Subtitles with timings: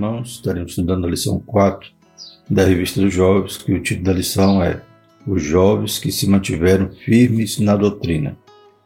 [0.00, 0.30] irmãos.
[0.36, 1.90] Estaremos estudando a lição 4
[2.48, 4.80] da Revista dos Jovens, que o título da lição é
[5.26, 8.36] Os Jovens que se mantiveram firmes na doutrina.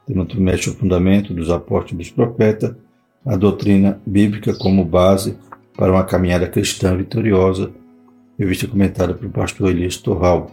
[0.08, 2.74] O tema mexe o fundamento dos apóstolos dos profetas,
[3.24, 5.38] a doutrina bíblica como base
[5.76, 7.70] para uma caminhada cristã vitoriosa,
[8.36, 10.50] revista comentada pelo pastor Elias Torral.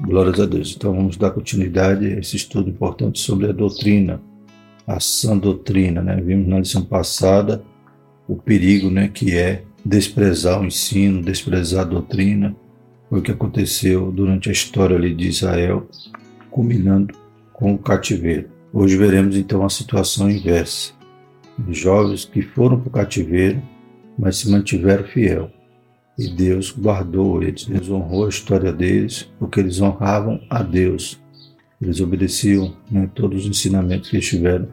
[0.00, 0.74] Glórias a Deus.
[0.76, 4.22] Então vamos dar continuidade a esse estudo importante sobre a doutrina,
[4.86, 6.02] a sã doutrina.
[6.02, 6.20] Né?
[6.20, 7.64] Vimos na lição passada
[8.28, 12.54] o perigo né, que é desprezar o ensino, desprezar a doutrina.
[13.08, 15.88] Foi o que aconteceu durante a história ali de Israel,
[16.50, 17.14] culminando
[17.52, 18.48] com o cativeiro.
[18.72, 20.92] Hoje veremos então a situação inversa.
[21.70, 23.62] Jovens que foram para o cativeiro,
[24.18, 25.50] mas se mantiveram fiel.
[26.18, 31.20] E Deus guardou eles, Deus honrou a história deles, porque eles honravam a Deus.
[31.80, 34.68] Eles obedeciam né, todos os ensinamentos que eles tiveram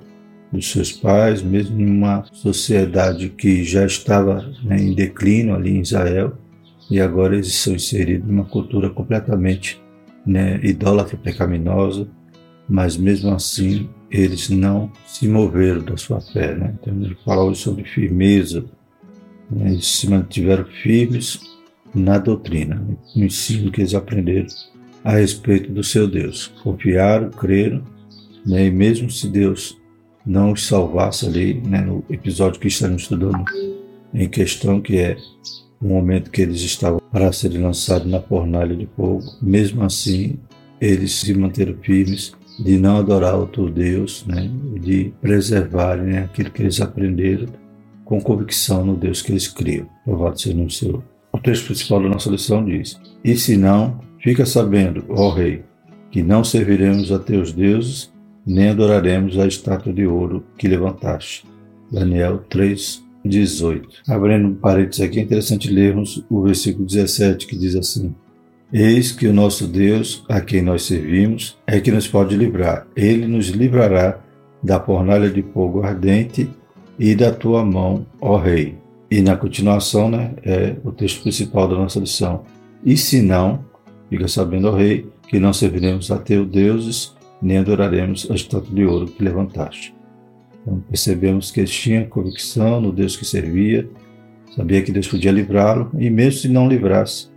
[0.54, 5.82] dos seus pais, mesmo em uma sociedade que já estava né, em declínio ali em
[5.82, 6.38] Israel,
[6.92, 9.82] e agora eles são inseridos numa cultura completamente
[10.26, 12.08] né, idólatra, pecaminosa,
[12.70, 16.54] mas mesmo assim eles não se moveram da sua fé.
[16.54, 16.76] Né?
[16.80, 18.64] Então ele fala hoje sobre firmeza,
[19.50, 19.72] né?
[19.72, 21.42] eles se mantiveram firmes
[21.96, 22.82] na doutrina,
[23.16, 24.48] no ensino que eles aprenderam
[25.04, 26.48] a respeito do seu Deus.
[26.62, 27.84] Confiaram, creram,
[28.46, 28.68] né?
[28.68, 29.82] e mesmo se Deus
[30.26, 33.44] não os salvasse ali, né, no episódio que estamos estudando
[34.14, 35.18] em questão, que é
[35.82, 39.24] o momento que eles estavam para serem lançados na fornalha de fogo.
[39.42, 40.40] Mesmo assim,
[40.80, 46.62] eles se manteram firmes de não adorar outro Deus, né, de preservarem né, aquilo que
[46.62, 47.48] eles aprenderam
[48.06, 49.88] com convicção no Deus que eles criam.
[50.06, 51.04] Louvado seja o Senhor.
[51.32, 55.64] O texto principal da nossa lição diz: E se não, fica sabendo, ó Rei,
[56.12, 58.13] que não serviremos a teus deuses
[58.46, 61.46] nem adoraremos a estátua de ouro que levantaste.
[61.92, 63.90] Daniel 3, 18.
[64.08, 68.14] Abrindo um parênteses aqui, é interessante lermos o versículo 17, que diz assim:
[68.72, 72.88] Eis que o nosso Deus, a quem nós servimos, é que nos pode livrar.
[72.96, 74.20] Ele nos livrará
[74.62, 76.50] da fornalha de fogo ardente
[76.98, 78.78] e da tua mão, ó Rei.
[79.10, 82.44] E na continuação, né, é o texto principal da nossa lição.
[82.84, 83.64] E se não,
[84.10, 88.86] fica sabendo, ó Rei, que não serviremos a teus deuses, nem adoraremos a estátua de
[88.86, 89.94] ouro que levantaste.
[90.62, 93.88] Então, percebemos que eles tinham convicção no Deus que servia,
[94.56, 97.28] sabia que Deus podia livrá-lo, e mesmo se não livrasse,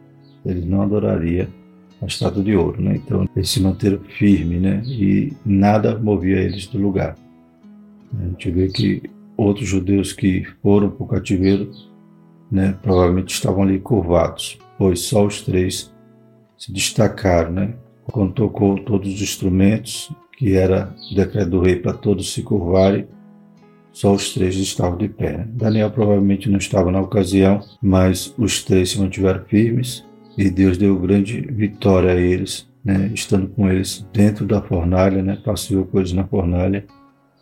[0.44, 1.48] ele não adoraria
[2.00, 2.80] a estátua de ouro.
[2.80, 2.96] Né?
[2.96, 4.82] Então, eles se manteram firmes né?
[4.86, 7.16] e nada movia eles do lugar.
[8.16, 9.02] A gente vê que
[9.36, 11.70] outros judeus que foram para o cativeiro
[12.50, 15.92] né, provavelmente estavam ali curvados, pois só os três
[16.56, 17.74] se destacaram, né?
[18.12, 23.06] Quando tocou todos os instrumentos, que era o decreto do rei para todos se curvarem,
[23.92, 25.46] só os três estavam de pé.
[25.48, 30.04] Daniel provavelmente não estava na ocasião, mas os três se mantiveram firmes
[30.36, 35.38] e Deus deu grande vitória a eles, né, estando com eles dentro da fornalha, né,
[35.42, 36.84] passeou com eles na fornalha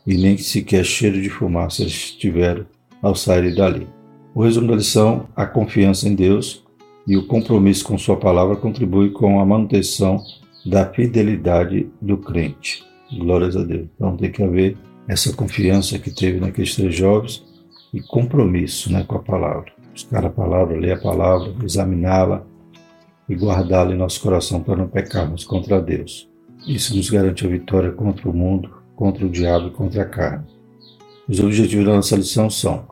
[0.06, 2.66] e nem sequer cheiro de fumaça eles tiveram
[3.02, 3.88] ao saírem dali.
[4.34, 6.64] O resumo da lição: a confiança em Deus
[7.06, 10.22] e o compromisso com Sua palavra contribui com a manutenção
[10.64, 12.84] da fidelidade do crente.
[13.12, 13.86] Glórias a Deus.
[13.94, 14.76] Então tem que haver
[15.06, 17.44] essa confiança que teve naqueles três jovens
[17.92, 19.72] e compromisso né, com a palavra.
[19.92, 22.44] Buscar a palavra, ler a palavra, examiná-la
[23.28, 26.28] e guardá-la em nosso coração para não pecarmos contra Deus.
[26.66, 30.46] Isso nos garante a vitória contra o mundo, contra o diabo e contra a carne.
[31.28, 32.86] Os objetivos da nossa lição são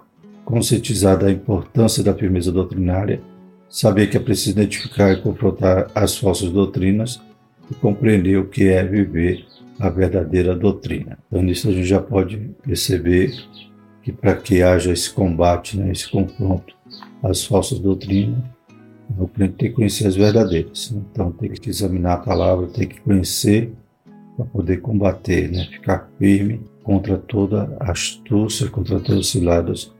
[0.44, 3.20] conscientizar da importância da firmeza doutrinária,
[3.68, 7.20] saber que é preciso identificar e confrontar as falsas doutrinas
[7.72, 9.46] e compreender o que é viver
[9.80, 11.18] a verdadeira doutrina.
[11.26, 13.34] Então, nisso a gente já pode perceber
[14.02, 16.74] que para que haja esse combate, né, esse confronto
[17.22, 18.38] às falsas doutrinas,
[19.18, 20.90] o crente tem que conhecer as verdadeiras.
[20.90, 21.02] Né?
[21.10, 23.72] Então, tem que examinar a palavra, tem que conhecer
[24.36, 25.66] para poder combater, né?
[25.70, 29.92] ficar firme contra toda astúcia, contra todas as ciladas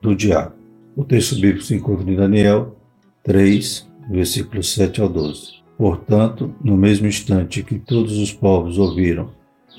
[0.00, 0.54] do diabo.
[0.96, 2.76] O texto bíblico se encontra em Daniel
[3.22, 5.61] 3, versículos 7 ao 12.
[5.82, 9.30] Portanto, no mesmo instante que todos os povos ouviram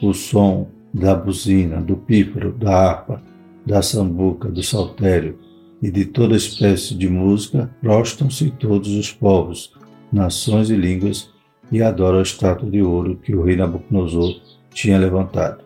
[0.01, 3.23] o som da buzina, do pífaro, da harpa,
[3.65, 5.39] da sambuca, do saltério
[5.81, 9.71] e de toda espécie de música, prostram-se todos os povos,
[10.11, 11.29] nações e línguas
[11.71, 14.41] e adoram a estátua de ouro que o rei Nabucodonosor
[14.73, 15.63] tinha levantado.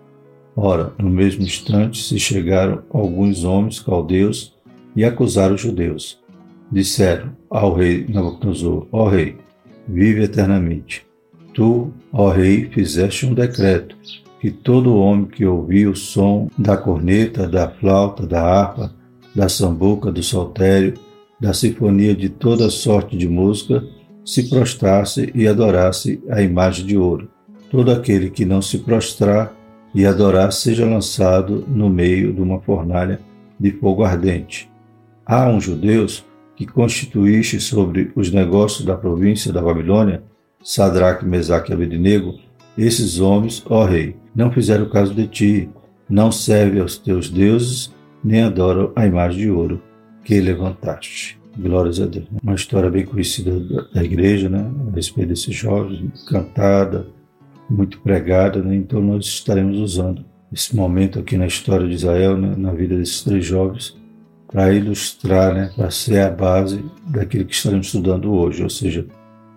[0.56, 4.56] Ora, no mesmo instante se chegaram alguns homens caldeus
[4.96, 6.20] e acusaram os judeus.
[6.72, 9.36] Disseram ao rei Nabucodonosor: Ó rei,
[9.88, 11.06] vive eternamente.
[11.54, 13.96] Tu, ó Rei, fizeste um decreto
[14.40, 18.94] que todo homem que ouvir o som da corneta, da flauta, da harpa,
[19.34, 20.94] da sambuca, do saltério
[21.40, 23.84] da sinfonia de toda sorte de música,
[24.26, 27.30] se prostrasse e adorasse a imagem de ouro.
[27.70, 29.54] Todo aquele que não se prostrar
[29.94, 33.22] e adorar seja lançado no meio de uma fornalha
[33.60, 34.70] de fogo ardente.
[35.26, 36.26] Há uns judeus
[36.58, 40.24] que constituíste sobre os negócios da província da Babilônia,
[40.62, 42.40] Sadraque, Mesaque e Abednego,
[42.76, 45.70] esses homens, ó rei, não fizeram caso de ti,
[46.10, 47.94] não servem aos teus deuses,
[48.24, 49.82] nem adoram a imagem de ouro
[50.24, 51.40] que levantaste.
[51.58, 52.28] Glórias a Deus.
[52.44, 53.60] Uma história bem conhecida
[53.94, 54.70] da igreja, né?
[54.92, 57.08] A respeito desses jovens, cantada,
[57.70, 58.76] muito pregada, né?
[58.76, 62.56] Então nós estaremos usando esse momento aqui na história de Israel, né?
[62.58, 63.98] na vida desses três jovens,
[64.52, 65.72] para ilustrar, né?
[65.76, 69.06] Para ser a base daquilo que estaremos estudando hoje, ou seja,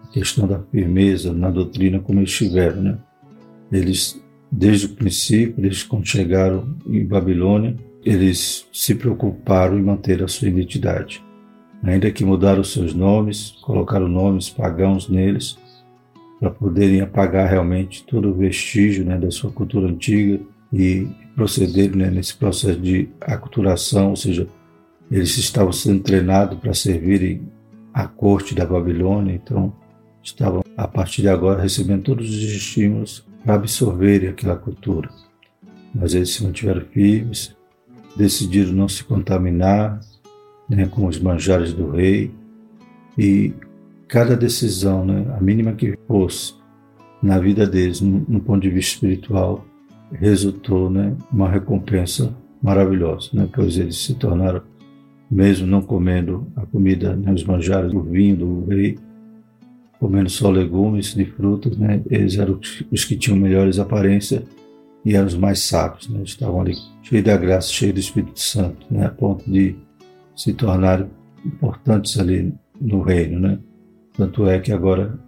[0.04, 2.98] a questão da firmeza na doutrina como eles tiveram, né?
[3.70, 4.20] Eles,
[4.50, 10.48] desde o princípio, eles quando chegaram em Babilônia, eles se preocuparam em manter a sua
[10.48, 11.22] identidade.
[11.82, 15.56] Ainda que mudaram seus nomes, colocaram nomes pagãos neles,
[16.38, 20.40] para poderem apagar realmente todo o vestígio né, da sua cultura antiga
[20.72, 24.48] e proceder né, nesse processo de aculturação, ou seja,
[25.11, 27.43] eles estavam sendo treinados para servirem
[27.93, 29.73] à corte da Babilônia, então
[30.23, 35.09] estavam a partir de agora recebendo todos os estímulos para absorverem aquela cultura.
[35.95, 37.57] Mas eles se mantiveram firmes,
[38.17, 40.01] decidiram não se contaminar
[40.69, 42.31] né, com os manjares do rei
[43.19, 43.53] e
[44.07, 46.55] cada decisão, né, a mínima que fosse,
[47.23, 49.65] na vida deles, no, no ponto de vista espiritual,
[50.12, 54.62] resultou né, uma recompensa maravilhosa, né, pois eles se tornaram,
[55.31, 58.99] mesmo não comendo a comida, né, os manjares do vinho do rei,
[59.99, 62.59] comendo só legumes e frutas, né, eles eram
[62.91, 64.43] os que tinham melhores aparências
[65.05, 68.87] e eram os mais sábios, né, estavam ali cheios da graça, cheios do Espírito Santo,
[68.91, 69.77] né, a ponto de
[70.35, 71.06] se tornarem
[71.44, 73.59] importantes ali no reino, né.
[74.17, 75.19] Tanto é que agora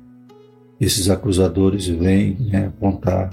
[0.80, 3.30] esses acusadores vêm né, apontar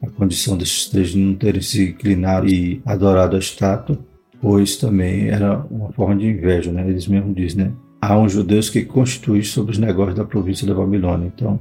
[0.00, 3.98] a condição desses três de não terem se inclinado e adorado a estátua,
[4.46, 6.88] pois também era uma forma de inveja, né?
[6.88, 7.72] Eles mesmos dizem, né?
[8.00, 11.26] Há uns judeus que constituem sobre os negócios da província da Babilônia.
[11.34, 11.58] Então,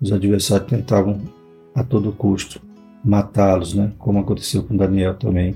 [0.00, 1.20] os adversários tentavam
[1.76, 2.60] a todo custo
[3.04, 3.92] matá-los, né?
[4.00, 5.54] Como aconteceu com Daniel também,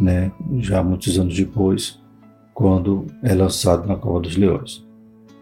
[0.00, 0.32] né?
[0.58, 2.00] Já muitos anos depois,
[2.52, 4.84] quando é lançado na cova dos leões.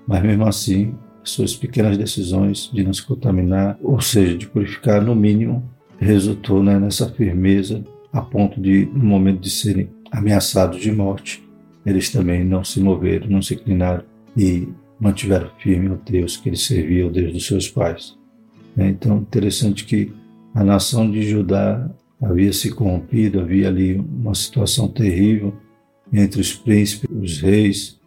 [0.06, 5.14] Mas mesmo assim, suas pequenas decisões de não se contaminar, ou seja, de purificar no
[5.14, 5.64] mínimo,
[5.99, 7.82] resultou né, nessa firmeza
[8.12, 11.43] a ponto de, no momento de serem ameaçados de morte,
[11.84, 14.05] eles também não se moveram, não se inclinaram
[14.37, 14.69] e
[14.99, 18.16] mantiveram firme o Deus que eles serviam, o Deus dos seus pais.
[18.78, 20.12] É, então, interessante que
[20.55, 21.90] a nação de Judá
[22.22, 25.52] havia se corrompido, havia ali uma situação terrível
[26.12, 28.00] entre os príncipes, os reis,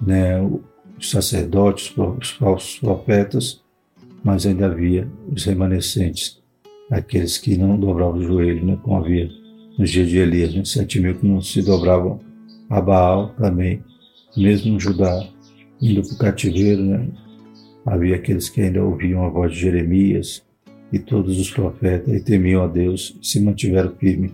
[0.00, 0.40] né,
[0.98, 3.62] os sacerdotes, os falsos profetas,
[4.22, 6.42] mas ainda havia os remanescentes,
[6.90, 9.28] aqueles que não dobravam o joelho, né, como havia
[9.78, 12.20] nos dias de Elias, sete mil que não se dobravam
[12.70, 13.82] a Baal também,
[14.36, 15.26] mesmo Judá,
[15.80, 17.08] indo para o cativeiro, né,
[17.86, 20.42] havia aqueles que ainda ouviam a voz de Jeremias
[20.92, 24.32] e todos os profetas e temiam a Deus e se mantiveram firmes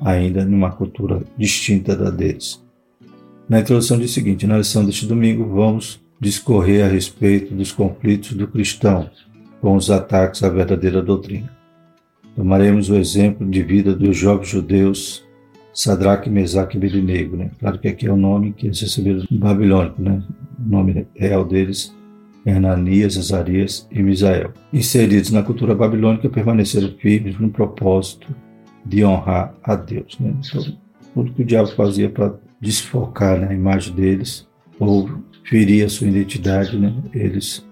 [0.00, 2.62] ainda numa cultura distinta da deles.
[3.48, 8.46] Na introdução o seguinte: na lição deste domingo vamos discorrer a respeito dos conflitos do
[8.46, 9.10] cristão
[9.60, 11.50] com os ataques à verdadeira doutrina.
[12.36, 15.24] Tomaremos o exemplo de vida dos jovens judeus
[15.72, 17.36] Sadraque, Mesaque e Abednego.
[17.36, 17.50] Né?
[17.58, 20.22] Claro que aqui é o nome que eles receberam do babilônico, né?
[20.58, 21.94] o nome real deles
[22.46, 24.52] é Ananias, Azarias e Misael.
[24.72, 28.34] Inseridos na cultura babilônica, permaneceram firmes no propósito
[28.84, 30.18] de honrar a Deus.
[30.20, 30.34] Né?
[30.38, 30.76] Então,
[31.14, 34.46] tudo que o diabo fazia para desfocar né, a imagem deles
[34.78, 35.08] ou
[35.44, 37.64] ferir a sua identidade, né, eles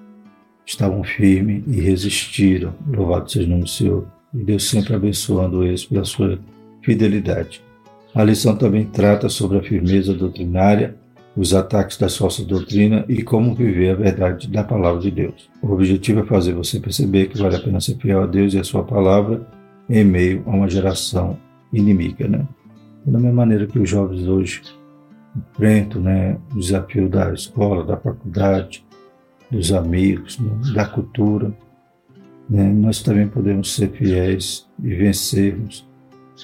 [0.64, 2.75] estavam firmes e resistiram.
[2.87, 4.07] Louvado seja o nome do Senhor.
[4.35, 6.39] E Deus sempre abençoando eles pela sua
[6.83, 7.62] fidelidade.
[8.15, 10.97] A lição também trata sobre a firmeza doutrinária,
[11.37, 15.49] os ataques da falsa doutrina e como viver a verdade da palavra de Deus.
[15.62, 18.59] O objetivo é fazer você perceber que vale a pena ser fiel a Deus e
[18.59, 19.47] a sua palavra
[19.89, 21.39] em meio a uma geração
[21.73, 22.47] inimiga, né?
[23.05, 24.62] Da mesma maneira que os jovens hoje
[25.37, 28.85] enfrentam né, o desafio da escola, da faculdade,
[29.51, 31.53] dos amigos, né, da cultura,
[32.52, 35.88] né, nós também podemos ser fiéis e vencermos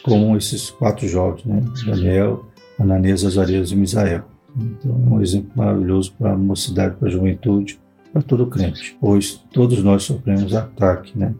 [0.02, 2.46] como esses quatro jovens, né, Daniel,
[2.80, 4.24] Ananias, Azarias e Misael.
[4.56, 7.78] Então é um exemplo maravilhoso para a mocidade, para a juventude,
[8.10, 11.34] para todo crente, pois todos nós sofremos ataque né,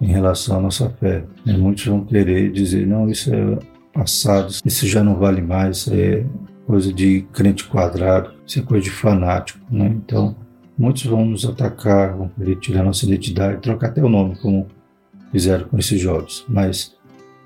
[0.00, 1.24] em relação à nossa fé.
[1.44, 3.58] Muitos vão querer dizer, não, isso é
[3.92, 6.24] passado, isso já não vale mais, é
[6.66, 9.86] coisa de crente quadrado, isso é coisa de fanático, né?
[9.88, 10.34] Então,
[10.78, 14.68] muitos vão nos atacar, vão querer tirar nossa identidade, trocar até o nome, como
[15.32, 16.44] fizeram com esses jovens.
[16.48, 16.96] Mas,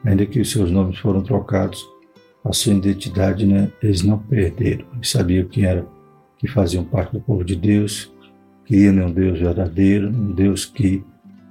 [0.04, 1.84] ainda que os seus nomes foram trocados,
[2.44, 4.84] a sua identidade, né, eles não perderam.
[4.94, 5.86] Eles sabiam quem era,
[6.38, 8.12] que faziam parte do povo de Deus,
[8.64, 11.04] que em um Deus verdadeiro, um Deus que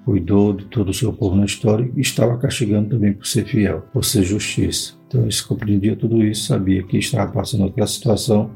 [0.03, 3.81] cuidou de todo o seu povo na história e estava castigando também por ser fiel,
[3.93, 4.93] por ser justiça.
[5.07, 8.51] Então eles compreendiam tudo isso, sabia que estava passando aquela situação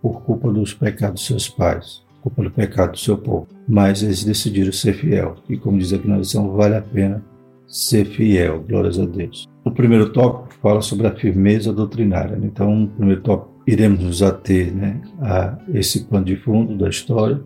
[0.00, 3.46] por culpa dos pecados dos seus pais, culpa do pecado do seu povo.
[3.68, 5.36] Mas eles decidiram ser fiel.
[5.48, 7.24] E como diz aqui na lição, vale a pena
[7.66, 8.64] ser fiel.
[8.68, 9.46] Glórias a Deus.
[9.64, 12.36] O primeiro tópico fala sobre a firmeza doutrinária.
[12.36, 12.46] Né?
[12.46, 17.40] Então, no primeiro tópico, iremos nos ater né, a esse pano de fundo da história,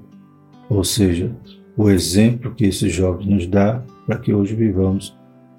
[0.68, 1.30] ou seja,
[1.76, 5.16] o exemplo que esses jovens nos dá para que hoje vivamos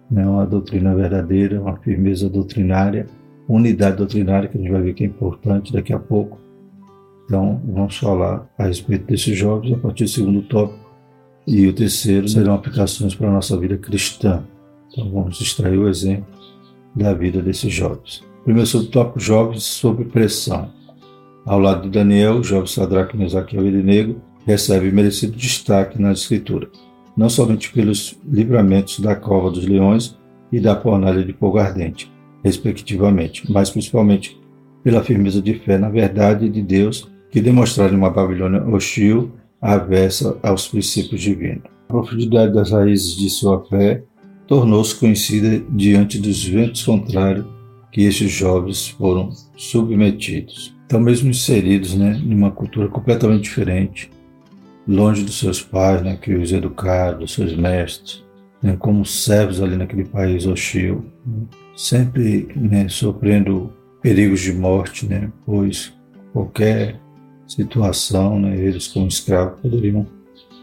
[0.10, 3.08] né, uma doutrina verdadeira, uma firmeza doutrinária,
[3.48, 6.40] unidade doutrinária, que a gente vai ver que é importante daqui a pouco.
[7.32, 10.92] Então, vamos falar a respeito desses jovens a partir do segundo tópico.
[11.48, 14.44] E o terceiro serão aplicações para a nossa vida cristã.
[14.92, 16.26] Então, vamos extrair o exemplo
[16.94, 18.22] da vida desses jovens.
[18.44, 20.74] Primeiro subtópico, jovens sob pressão.
[21.46, 26.70] Ao lado de Daniel, jovem Sadraque, Mesaque e Abednego recebe merecido destaque na Escritura,
[27.16, 30.18] não somente pelos livramentos da cova dos leões
[30.52, 32.12] e da fornalha de fogo ardente,
[32.44, 34.38] respectivamente, mas principalmente
[34.84, 40.38] pela firmeza de fé na verdade de Deus que demonstraram em uma Babilônia hostil, avessa
[40.44, 41.64] aos princípios divinos.
[41.88, 44.04] A profundidade das raízes de sua fé
[44.48, 47.46] tornou-se conhecida diante dos ventos contrários
[47.92, 50.76] que estes jovens foram submetidos.
[50.86, 54.10] Então, mesmo inseridos né, em uma cultura completamente diferente,
[54.88, 58.24] longe dos seus pais, né, que os educaram, dos seus mestres,
[58.62, 61.46] né, como servos ali naquele país hostil, né,
[61.76, 63.72] sempre né, sofrendo
[64.02, 65.94] perigos de morte, né, pois
[66.34, 67.00] qualquer
[67.52, 70.06] situação, né, eles como escravos poderiam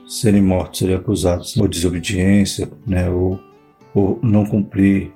[0.07, 3.39] serem mortos, seriam acusados por desobediência, né, ou
[3.93, 5.13] por não cumprir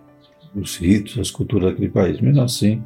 [0.55, 2.21] os ritos, as culturas daquele país.
[2.21, 2.83] Mesmo assim,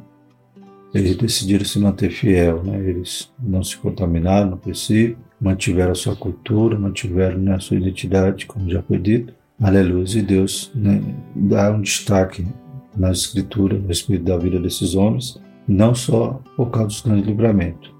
[0.93, 2.79] eles decidiram se manter fiel, né?
[2.79, 8.45] eles não se contaminaram no princípio, mantiveram a sua cultura, mantiveram né, a sua identidade,
[8.45, 9.33] como já foi dito.
[9.61, 10.05] Aleluia.
[10.17, 11.01] E Deus né,
[11.35, 12.47] dá um destaque
[12.95, 17.93] na Escritura a respeito da vida desses homens, não só por causa do grande livramento,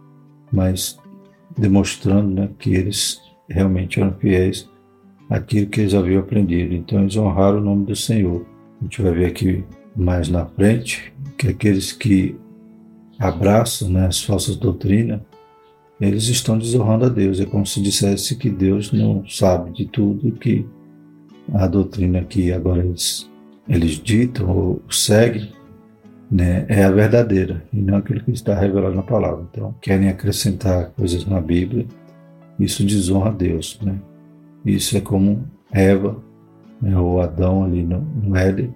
[0.52, 0.98] mas
[1.58, 4.70] demonstrando né, que eles realmente eram fiéis
[5.30, 6.74] àquilo que eles haviam aprendido.
[6.74, 8.46] Então eles honraram o nome do Senhor.
[8.80, 9.64] A gente vai ver aqui
[9.96, 12.36] mais na frente que aqueles que
[13.20, 15.22] abraçam né, as falsas doutrinas
[16.00, 17.40] eles estão desonrando a Deus.
[17.40, 20.66] É como se dissesse que Deus não sabe de tudo que
[21.54, 23.30] a doutrina que agora eles,
[23.68, 25.52] eles ditam ou seguem
[26.30, 29.46] né, é a verdadeira e não aquilo que está revelado na palavra.
[29.52, 31.86] Então, querem acrescentar coisas na Bíblia,
[32.60, 33.80] isso desonra a Deus.
[33.82, 33.98] Né?
[34.66, 36.18] Isso é como Eva
[36.82, 38.74] né, ou Adão ali no, no Éden,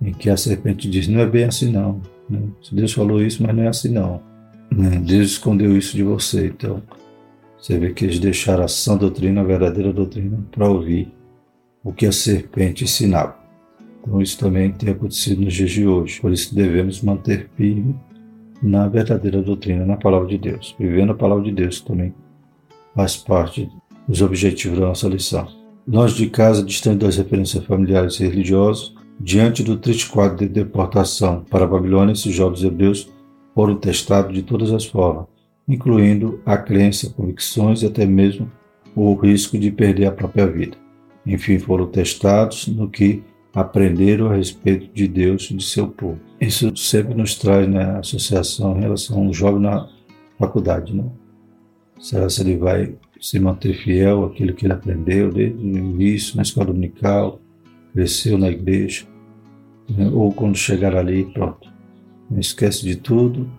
[0.00, 2.00] em que a serpente diz: não é bem assim não.
[2.28, 2.40] Né?
[2.72, 4.22] Deus falou isso, mas não é assim não.
[4.70, 4.90] Né?
[5.02, 6.46] Deus escondeu isso de você.
[6.46, 6.82] Então,
[7.58, 11.12] você vê que eles deixaram a sã doutrina, a verdadeira doutrina, para ouvir
[11.82, 13.37] o que a serpente ensinava.
[14.00, 16.20] Então, isso também tem acontecido nos dias de hoje.
[16.20, 17.94] Por isso, devemos manter firme
[18.62, 20.74] na verdadeira doutrina, na palavra de Deus.
[20.78, 22.14] Vivendo a palavra de Deus também
[22.94, 23.68] faz parte
[24.06, 25.46] dos objetivos da nossa lição.
[25.86, 31.44] Nós de casa, distante das referências familiares e religiosas, diante do triste quadro de deportação
[31.48, 33.10] para a Babilônia, esses jovens hebreus
[33.54, 35.26] foram testados de todas as formas,
[35.68, 38.50] incluindo a crença, convicções e até mesmo
[38.94, 40.76] o risco de perder a própria vida.
[41.26, 43.22] Enfim, foram testados no que
[43.60, 46.18] aprenderam a respeito de Deus e de seu povo.
[46.40, 49.88] Isso sempre nos traz né, associação em relação ao jovem na
[50.38, 50.94] faculdade.
[50.94, 51.04] Né?
[51.98, 56.42] Será se ele vai se manter fiel àquilo que ele aprendeu desde o início, na
[56.42, 57.40] escola dominical,
[57.92, 59.06] cresceu na igreja,
[59.88, 60.08] né?
[60.12, 61.68] ou quando chegar ali, pronto,
[62.36, 63.50] esquece de tudo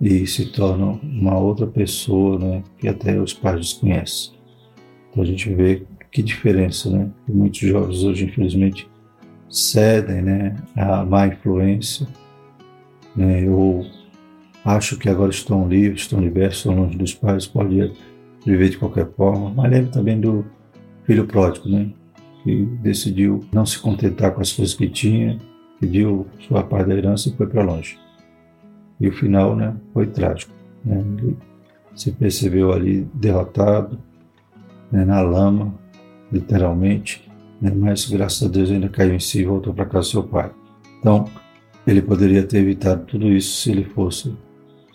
[0.00, 4.34] e se torna uma outra pessoa, né, que até os pais desconhecem.
[5.10, 5.82] Então a gente vê
[6.14, 7.10] que diferença, né?
[7.26, 8.88] Que muitos jovens hoje, infelizmente,
[9.56, 12.06] cedem, né, à má influência,
[13.14, 13.86] né, ou
[14.64, 17.92] acham que agora estão livres, estão libertos, estão longe dos pais, podem
[18.44, 19.50] viver de qualquer forma.
[19.50, 20.44] Mas lembra também do
[21.04, 21.90] filho pródigo, né,
[22.42, 25.38] que decidiu não se contentar com as coisas que tinha
[25.84, 27.98] pediu sua parte da herança e foi para longe.
[29.00, 30.52] E o final né, foi trágico.
[30.84, 31.04] Né?
[31.18, 31.36] Ele
[31.94, 33.98] se percebeu ali derrotado,
[34.90, 35.74] né, na lama,
[36.32, 37.28] literalmente,
[37.64, 40.22] né, mas graças a Deus ainda caiu em si e voltou para casa do seu
[40.22, 40.50] pai.
[41.00, 41.24] Então,
[41.86, 44.34] ele poderia ter evitado tudo isso se ele fosse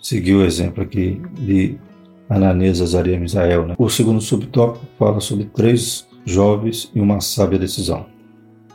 [0.00, 1.76] seguir o exemplo aqui de
[2.28, 3.66] Ananias, Azaria e Misael.
[3.66, 3.74] Né?
[3.76, 8.06] O segundo subtópico fala sobre três jovens e uma sábia decisão.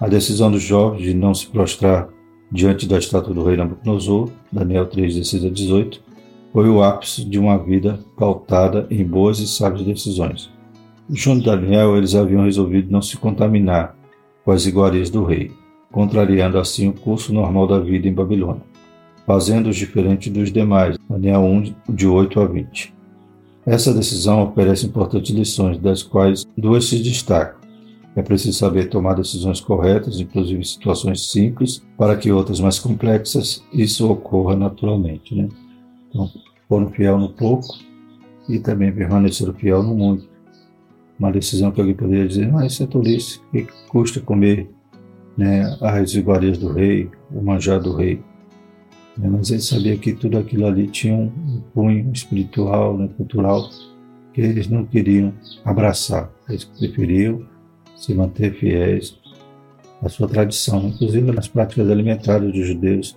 [0.01, 2.09] A decisão dos jovens de não se prostrar
[2.51, 6.01] diante da estátua do rei Nabucodonosor, Daniel 3, 16 a 18,
[6.51, 10.53] foi o ápice de uma vida pautada em boas e sábias decisões.
[11.09, 13.95] Junto de Daniel, eles haviam resolvido não se contaminar
[14.43, 15.51] com as iguarias do rei,
[15.91, 18.63] contrariando assim o curso normal da vida em Babilônia,
[19.25, 20.97] fazendo-os diferente dos demais.
[21.07, 22.93] Daniel 1, de 8 a 20.
[23.67, 27.59] Essa decisão oferece importantes lições, das quais duas se destacam.
[28.15, 33.63] É preciso saber tomar decisões corretas, inclusive em situações simples, para que outras mais complexas
[33.73, 35.35] isso ocorra naturalmente.
[35.35, 35.49] Né?
[36.09, 36.31] Então,
[36.67, 37.67] foram fiel no pouco
[38.47, 40.34] e também permaneceram fiel no muito.
[41.17, 44.69] Uma decisão que alguém poderia dizer, mas isso é tolice, que custa comer
[45.37, 48.21] né, as iguarias do rei, o manjar do rei?
[49.17, 53.69] Né, mas ele sabia que tudo aquilo ali tinha um cunho espiritual, né, cultural,
[54.33, 56.29] que eles não queriam abraçar.
[56.49, 57.45] Eles preferiam
[57.95, 59.17] se manter fiéis
[60.03, 63.15] à sua tradição, inclusive nas práticas alimentares dos judeus,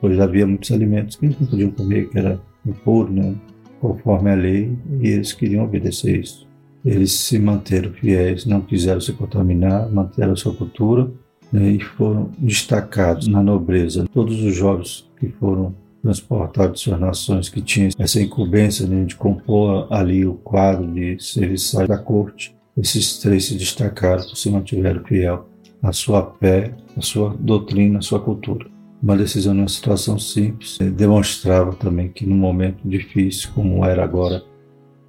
[0.00, 3.34] pois havia muitos alimentos que eles não podiam comer, que era impuro, né,
[3.80, 6.47] conforme a lei, e eles queriam obedecer isso.
[6.84, 11.10] Eles se manteram fiéis, não quiseram se contaminar, manteram a sua cultura
[11.52, 14.06] né, e foram destacados na nobreza.
[14.12, 19.16] Todos os jovens que foram transportados de suas nações, que tinham essa incumbência né, de
[19.16, 25.48] compor ali o quadro de serviçais da corte, esses três se destacaram se mantiveram fiel
[25.82, 28.66] à sua fé, à sua doutrina, à sua cultura.
[29.02, 34.42] Uma decisão numa situação simples eh, demonstrava também que num momento difícil, como era agora,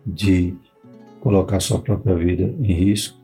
[0.05, 0.55] de
[1.19, 3.17] colocar sua própria vida em risco,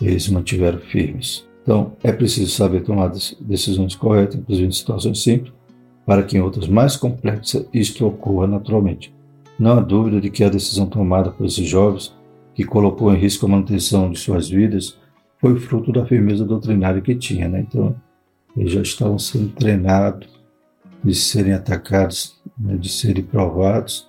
[0.00, 1.46] eles mantiveram firmes.
[1.62, 5.52] Então, é preciso saber tomar decisões corretas, inclusive em situações simples,
[6.06, 9.14] para que em outras mais complexas isto ocorra naturalmente.
[9.58, 12.16] Não há dúvida de que a decisão tomada por esses jovens,
[12.54, 14.98] que colocou em risco a manutenção de suas vidas,
[15.38, 17.48] foi fruto da firmeza doutrinária que tinha.
[17.48, 17.60] Né?
[17.68, 17.94] Então,
[18.56, 20.28] eles já estavam sendo treinados
[21.04, 22.76] de serem atacados, né?
[22.76, 24.07] de serem provados,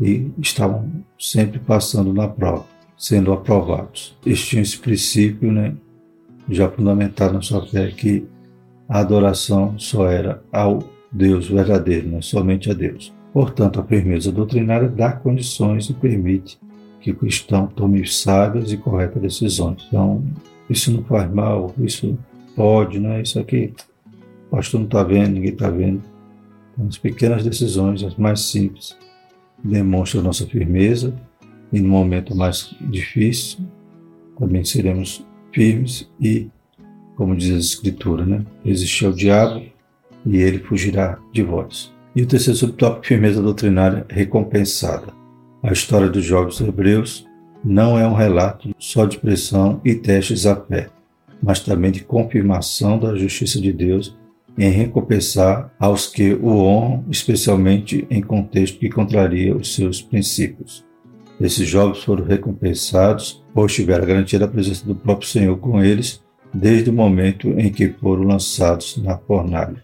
[0.00, 4.16] e estavam sempre passando na prova, sendo aprovados.
[4.24, 5.74] Eles tinham esse princípio né,
[6.48, 8.26] já fundamentado na sua fé que
[8.88, 13.12] a adoração só era ao Deus verdadeiro, não somente a Deus.
[13.32, 16.58] Portanto, a firmeza doutrinária dá condições e permite
[17.00, 19.84] que o cristão tome sábias e corretas decisões.
[19.88, 20.24] Então,
[20.70, 22.18] isso não faz mal, isso
[22.54, 23.22] pode, né?
[23.22, 23.74] Isso aqui,
[24.46, 26.02] o pastor não está vendo, ninguém está vendo.
[26.72, 28.96] Então, as pequenas decisões, as mais simples,
[29.64, 31.14] demonstram nossa firmeza
[31.72, 33.60] e no momento mais difícil
[34.38, 36.48] também seremos firmes e,
[37.16, 38.44] como diz a Escritura, né?
[38.64, 39.62] resistir ao diabo
[40.26, 41.92] e ele fugirá de vós.
[42.14, 45.12] E o terceiro subtópico, firmeza doutrinária recompensada.
[45.62, 47.26] A história dos jovens hebreus
[47.64, 50.90] não é um relato só de pressão e testes à fé,
[51.42, 54.16] mas também de confirmação da justiça de Deus
[54.56, 60.84] em recompensar aos que o honram, especialmente em contexto que contraria os seus princípios.
[61.40, 66.90] Esses jovens foram recompensados, pois tiveram garantia da presença do próprio Senhor com eles, desde
[66.90, 69.82] o momento em que foram lançados na fornalha.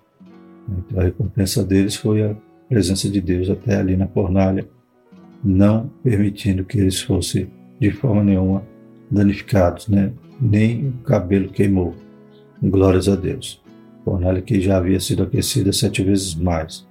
[0.69, 2.37] Então, a recompensa deles foi a
[2.69, 4.69] presença de Deus até ali na fornalha,
[5.43, 8.63] não permitindo que eles fossem de forma nenhuma
[9.11, 10.13] danificados, né?
[10.41, 11.95] nem o cabelo queimou.
[12.63, 13.61] Glórias a Deus.
[14.05, 16.89] Fornalha que já havia sido aquecida sete vezes mais.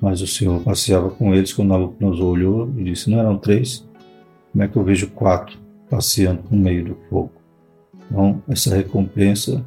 [0.00, 3.86] Mas o Senhor passeava com eles quando Nabucodonosor olhou e disse: Não eram três?
[4.50, 7.32] Como é que eu vejo quatro passeando no meio do fogo?
[8.10, 9.64] Então, essa recompensa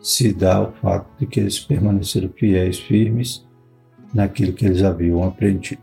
[0.00, 3.44] se dá ao fato de que eles permaneceram fiéis, firmes
[4.14, 5.82] naquilo que eles haviam aprendido.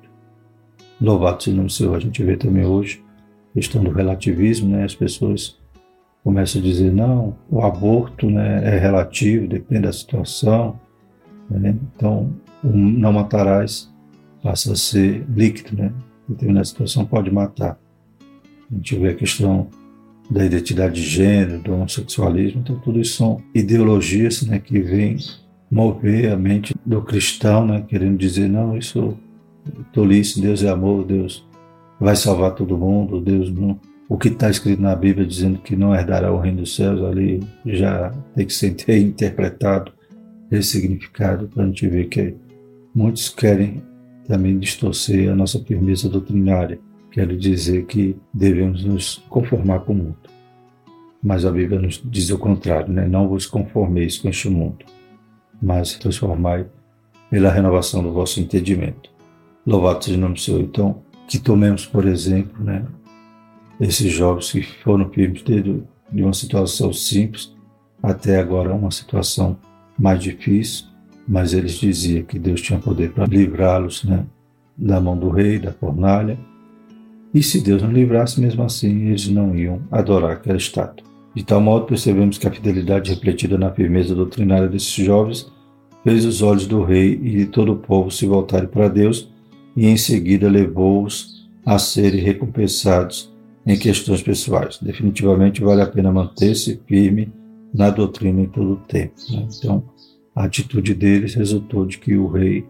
[1.00, 1.96] Louvado seja o nome do Senhor.
[1.96, 3.04] A gente vê também hoje
[3.52, 4.84] a questão do relativismo, né?
[4.84, 5.60] As pessoas
[6.24, 10.80] começam a dizer, não, o aborto né, é relativo, depende da situação.
[11.50, 11.76] Né?
[11.96, 12.32] Então,
[12.64, 13.92] não matarás
[14.42, 15.92] passa a ser líquido, né?
[16.28, 17.78] Determinada situação pode matar.
[18.72, 19.68] A gente vê a questão
[20.30, 25.18] da identidade de gênero, do homossexualismo, então tudo isso são ideologias né, que vêm
[25.70, 29.18] mover a mente do cristão, né, querendo dizer, não, isso
[29.68, 31.46] é tolice, Deus é amor, Deus
[32.00, 33.80] vai salvar todo mundo, Deus não...
[34.12, 37.41] O que está escrito na Bíblia dizendo que não herdará o reino dos céus, ali
[37.65, 39.93] já tem que ser interpretado,
[40.52, 42.36] ressignificado, para a gente ver que
[42.93, 43.82] Muitos querem
[44.28, 46.78] também distorcer a nossa firmeza doutrinária.
[47.10, 50.17] Quero dizer que devemos nos conformar com o mundo.
[51.24, 53.08] Mas a Bíblia nos diz o contrário, né?
[53.08, 54.84] não vos conformeis com este mundo,
[55.62, 56.65] mas transformai
[57.30, 59.10] pela renovação do vosso entendimento.
[59.65, 60.60] Louvado seja o nome do Senhor.
[60.60, 62.84] Então, que tomemos, por exemplo, né,
[63.82, 67.54] esses jovens que foram firmes desde de uma situação simples
[68.04, 69.58] até agora uma situação
[69.98, 70.86] mais difícil,
[71.28, 74.26] mas eles diziam que Deus tinha poder para livrá-los né,
[74.78, 76.38] da mão do rei, da fornalha.
[77.34, 81.06] E se Deus não livrasse, mesmo assim, eles não iam adorar aquela estátua.
[81.34, 85.50] De tal modo, percebemos que a fidelidade refletida na firmeza doutrinária desses jovens
[86.04, 89.30] fez os olhos do rei e de todo o povo se voltarem para Deus
[89.78, 93.31] e em seguida levou-os a serem recompensados
[93.65, 94.80] em questões pessoais.
[94.82, 97.32] Definitivamente vale a pena manter-se firme
[97.74, 99.13] na doutrina em todo o tempo.
[99.30, 99.47] Né?
[99.58, 99.84] Então,
[100.36, 102.65] a atitude deles resultou de que o rei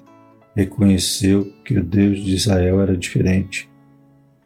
[0.56, 3.70] reconheceu que o Deus de Israel era diferente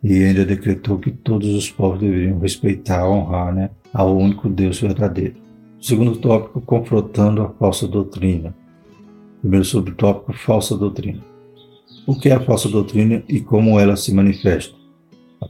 [0.03, 5.35] e ainda decretou que todos os povos deveriam respeitar, honrar né, ao único Deus verdadeiro.
[5.81, 8.55] segundo tópico, confrontando a falsa doutrina.
[9.41, 11.21] Primeiro subtópico, falsa doutrina.
[12.07, 14.75] O que é a falsa doutrina e como ela se manifesta?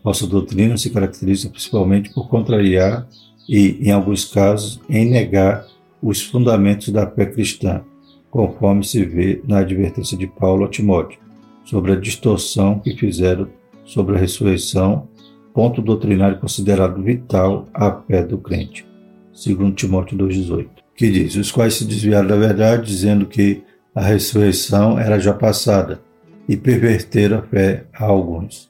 [0.05, 3.07] A falsa doutrina se caracteriza principalmente por contrariar
[3.49, 5.65] e, em alguns casos, em negar
[5.99, 7.81] os fundamentos da fé cristã,
[8.29, 11.17] conforme se vê na advertência de Paulo a Timóteo,
[11.63, 13.47] sobre a distorção que fizeram
[13.83, 15.07] sobre a ressurreição,
[15.51, 18.87] ponto doutrinário considerado vital à fé do crente,
[19.33, 23.63] segundo Timóteo 2,18, que diz, os quais se desviaram da verdade, dizendo que
[23.95, 25.99] a ressurreição era já passada,
[26.47, 28.69] e perverteram a fé a alguns.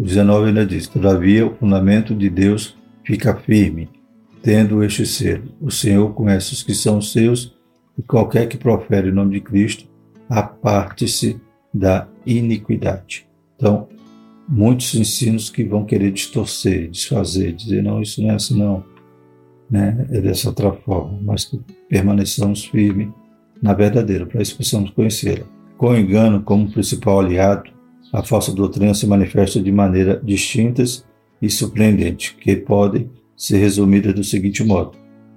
[0.00, 3.86] O 19 ainda diz, todavia o fundamento de Deus fica firme,
[4.42, 5.54] tendo este selo.
[5.60, 7.54] O Senhor conhece os que são seus,
[7.98, 9.84] e qualquer que profere o nome de Cristo,
[10.26, 11.38] aparte-se
[11.74, 13.28] da iniquidade.
[13.54, 13.88] Então,
[14.48, 18.82] muitos ensinos que vão querer distorcer, desfazer, dizer, não, isso não é assim não,
[19.70, 20.06] né?
[20.10, 21.60] é dessa outra forma, mas que
[21.90, 23.10] permaneçamos firmes
[23.62, 25.44] na verdadeira, para isso possamos conhecê-la.
[25.76, 27.70] Com engano como principal aliado,
[28.12, 31.04] a falsa doutrina se manifesta de maneira distintas
[31.40, 34.92] e surpreendente, que podem ser resumidas do seguinte modo: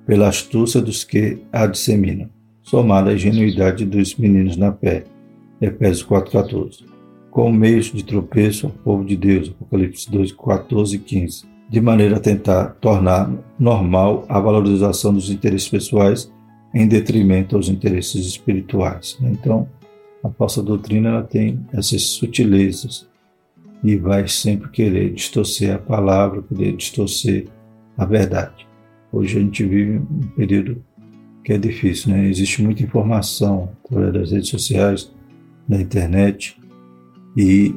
[0.05, 2.29] pela astúcia dos que a disseminam,
[2.61, 5.03] somada à ingenuidade dos meninos na fé.
[5.61, 6.85] Efésios 4,14.
[7.31, 12.17] Com meios de tropeço ao povo de Deus, Apocalipse 2, 14 e 15, de maneira
[12.17, 16.31] a tentar tornar normal a valorização dos interesses pessoais
[16.73, 19.17] em detrimento aos interesses espirituais.
[19.21, 19.67] Então,
[20.23, 23.07] a falsa doutrina ela tem essas sutilezas
[23.83, 27.47] e vai sempre querer distorcer a palavra, querer distorcer
[27.97, 28.65] a verdade.
[29.11, 30.81] Hoje a gente vive um período
[31.43, 32.25] que é difícil, né?
[32.27, 35.13] Existe muita informação através das redes sociais,
[35.67, 36.57] da internet,
[37.35, 37.75] e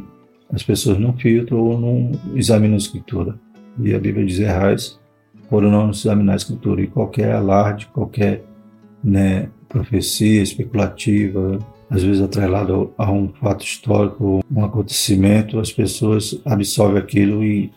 [0.53, 3.39] as pessoas não filtram ou não examinam a escritura.
[3.81, 4.99] E a Bíblia diz errais
[5.51, 6.81] por não examinar a escritura.
[6.81, 8.45] E qualquer alarde, qualquer
[9.03, 16.99] né, profecia especulativa, às vezes atrelado a um fato histórico, um acontecimento, as pessoas absorvem
[16.99, 17.73] aquilo e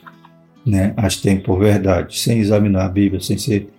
[0.66, 3.70] né, as têm por verdade, sem examinar a Bíblia, sem ser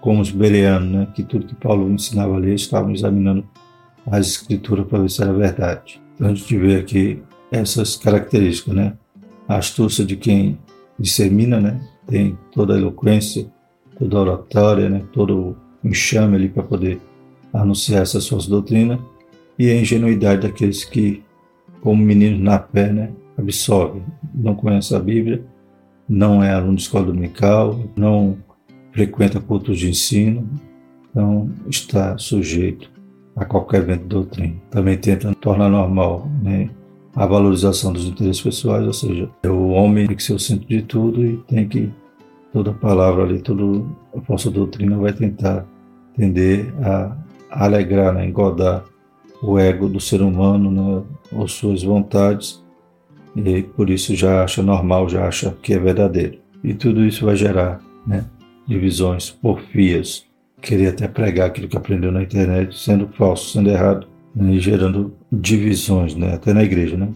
[0.00, 3.44] como os bereanos, né, que tudo que Paulo ensinava a ler estavam examinando
[4.06, 6.00] as escrituras para ver se era verdade.
[6.14, 8.94] Então a gente vê aqui essas características, né?
[9.46, 10.58] A astúcia de quem
[10.98, 11.80] dissemina, né?
[12.06, 13.46] Tem toda a eloquência,
[13.98, 15.02] toda a oratória, né?
[15.12, 17.00] Todo o enxame ali para poder
[17.52, 18.98] anunciar essas suas doutrinas
[19.58, 21.22] e a ingenuidade daqueles que,
[21.80, 24.02] como meninos na fé, né, absorvem,
[24.34, 25.44] não conhecem a Bíblia,
[26.08, 28.38] não é aluno de escola dominical, não
[28.92, 30.48] frequenta cultos de ensino,
[31.10, 32.90] então está sujeito
[33.36, 34.54] a qualquer vento de doutrina.
[34.70, 36.70] Também tenta tornar normal né,
[37.14, 40.82] a valorização dos interesses pessoais, ou seja, o homem tem que ser o centro de
[40.82, 41.90] tudo e tem que,
[42.52, 43.84] toda palavra ali, toda
[44.16, 45.66] a falsa doutrina vai tentar
[46.16, 47.16] tender a
[47.50, 48.84] alegrar, né, engodar
[49.42, 52.62] o ego do ser humano, né, ou suas vontades,
[53.36, 56.38] e por isso já acha normal, já acha que é verdadeiro.
[56.62, 58.24] E tudo isso vai gerar né,
[58.66, 60.26] divisões, porfias,
[60.60, 65.14] querer até pregar aquilo que aprendeu na internet, sendo falso, sendo errado, né, e gerando
[65.30, 66.96] divisões, né, até na igreja.
[66.96, 67.08] Né?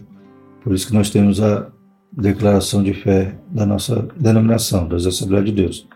[0.63, 1.67] Por isso que nós temos a
[2.11, 5.87] declaração de fé da nossa denominação, das Assembleias de Deus,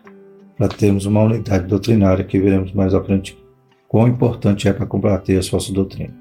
[0.58, 3.38] para termos uma unidade doutrinária que veremos mais à frente
[3.88, 6.16] quão importante é para combater as falsas doutrinas.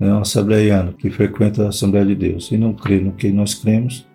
[0.00, 3.54] É um assembleiano que frequenta a Assembleia de Deus e não crê no que nós
[3.54, 4.06] cremos,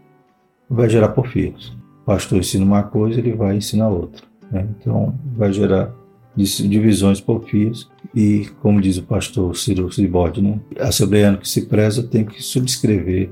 [0.69, 1.69] vai gerar porfias.
[2.01, 4.23] O pastor ensina uma coisa, ele vai ensinar outra.
[4.51, 4.67] Né?
[4.77, 5.93] Então, vai gerar
[6.35, 10.59] divisões porfias e, como diz o pastor Ciro Cibode, né?
[10.79, 13.31] assembleiano que se preza tem que subscrever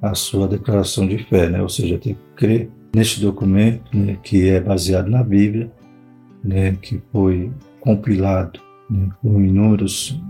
[0.00, 1.60] a sua declaração de fé, né?
[1.60, 4.18] ou seja, tem que crer neste documento né?
[4.22, 5.70] que é baseado na Bíblia,
[6.42, 6.76] né?
[6.80, 10.20] que foi compilado né, com inúmeros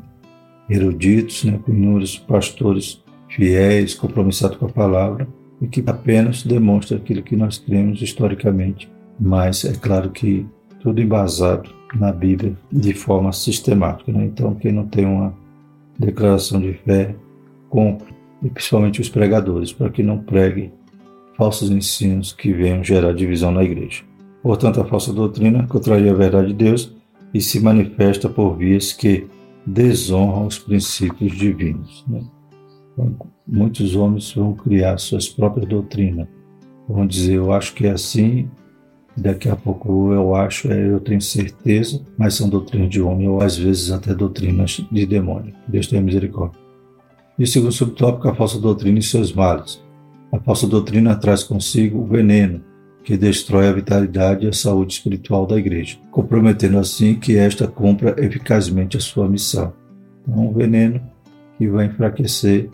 [0.68, 5.28] eruditos, né, com inúmeros pastores fiéis, compromissados com a palavra
[5.60, 8.90] e que apenas demonstra aquilo que nós cremos historicamente.
[9.18, 10.46] Mas é claro que
[10.80, 14.12] tudo embasado na Bíblia de forma sistemática.
[14.12, 14.26] Né?
[14.26, 15.34] Então, quem não tem uma
[15.98, 17.14] declaração de fé,
[17.68, 20.72] compre, e principalmente os pregadores, para que não pregue
[21.36, 24.02] falsos ensinos que venham gerar divisão na igreja.
[24.42, 26.96] Portanto, a falsa doutrina contraria a verdade de Deus
[27.32, 29.26] e se manifesta por vias que
[29.66, 32.04] desonram os princípios divinos.
[32.08, 32.22] Né?
[32.92, 36.26] Então, muitos homens vão criar suas próprias doutrinas.
[36.88, 38.48] Vão dizer, eu acho que é assim,
[39.16, 43.42] daqui a pouco eu acho, é, eu tenho certeza, mas são doutrinas de homem, ou
[43.42, 45.54] às vezes até doutrinas de demônio.
[45.66, 46.58] Deus tenha misericórdia.
[47.38, 49.80] E o segundo subtópico, a falsa doutrina e seus males.
[50.32, 52.62] A falsa doutrina traz consigo o veneno,
[53.08, 58.14] que destrói a vitalidade e a saúde espiritual da igreja, comprometendo assim que esta cumpra
[58.22, 59.72] eficazmente a sua missão.
[60.20, 61.00] Então, um veneno
[61.56, 62.68] que vai enfraquecer,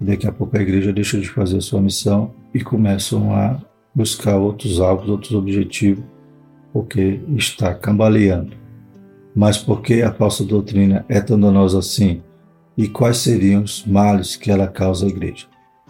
[0.00, 3.60] e daqui a pouco a igreja deixa de fazer a sua missão e começam a
[3.94, 6.02] buscar outros alvos, outros objetivos,
[6.72, 8.56] porque está cambaleando.
[9.36, 12.22] Mas por que a falsa doutrina é tão danosa assim?
[12.76, 15.46] E quais seriam os males que ela causa à igreja?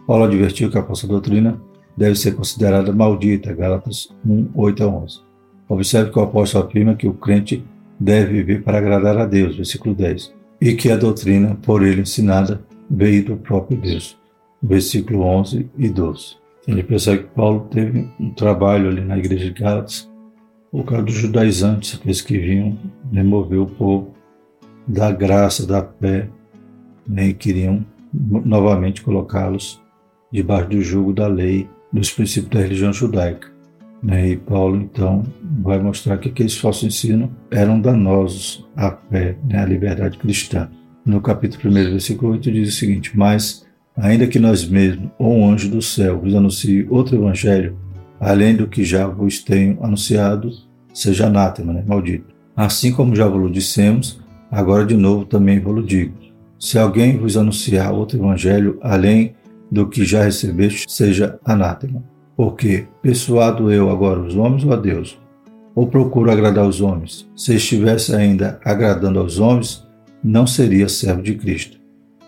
[0.06, 1.58] Paulo advertiu que a falsa doutrina
[1.96, 5.20] deve ser considerada maldita, Gálatas 1, 8 a 11.
[5.68, 7.64] Observe que o apóstolo afirma que o crente
[7.98, 12.62] deve viver para agradar a Deus, versículo 10, e que a doutrina por ele ensinada
[12.90, 14.16] veio do próprio Deus,
[14.62, 16.36] versículo 11 e 12.
[16.68, 20.10] Ele percebe que Paulo teve um trabalho ali na igreja de Gálatas,
[20.70, 22.76] por causa dos judaizantes, aqueles que vinham
[23.12, 24.14] remover o povo
[24.86, 26.28] da graça, da fé,
[27.08, 29.80] né, e queriam novamente colocá-los
[30.32, 33.48] debaixo do jugo da lei, dos princípios da religião judaica.
[34.02, 34.30] Né?
[34.30, 35.24] E Paulo, então,
[35.62, 39.60] vai mostrar que aqueles falsos ensinos eram danosos à fé, né?
[39.60, 40.68] à liberdade cristã.
[41.04, 43.64] No capítulo 1, versículo 8, diz o seguinte: Mas,
[43.96, 47.78] ainda que nós mesmos, ou um anjo do céu, vos anuncie outro evangelho,
[48.20, 50.50] além do que já vos tenho anunciado,
[50.92, 51.84] seja anátema, né?
[51.86, 52.34] maldito.
[52.56, 54.20] Assim como já vos dissemos,
[54.50, 56.14] agora de novo também vos digo:
[56.58, 59.34] se alguém vos anunciar outro evangelho, além
[59.70, 62.02] do que já recebeste seja anátema.
[62.36, 65.18] Porque, persuado eu agora os homens ou a Deus?
[65.74, 67.28] Ou procuro agradar os homens?
[67.34, 69.86] Se estivesse ainda agradando aos homens,
[70.22, 71.78] não seria servo de Cristo.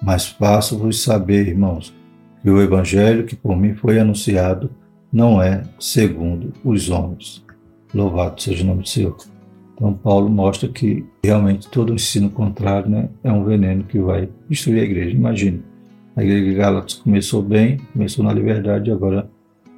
[0.03, 1.95] Mas faço-vos saber, irmãos,
[2.43, 4.71] que o evangelho que por mim foi anunciado
[5.13, 7.45] não é segundo os homens.
[7.93, 9.17] Louvado seja o nome do Senhor.
[9.75, 14.81] Então, Paulo mostra que realmente todo ensino contrário né, é um veneno que vai destruir
[14.81, 15.17] a igreja.
[15.17, 15.63] Imagine,
[16.19, 19.31] a igreja de Gálatas começou bem, começou na liberdade e agora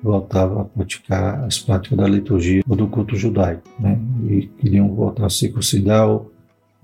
[0.03, 3.99] voltava a praticar as práticas da liturgia ou do culto judaico, né?
[4.27, 6.33] E queriam voltar a circuncidar, ou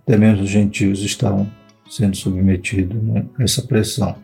[0.03, 1.51] até mesmo os gentios estavam
[1.89, 4.15] sendo submetidos né, a essa pressão.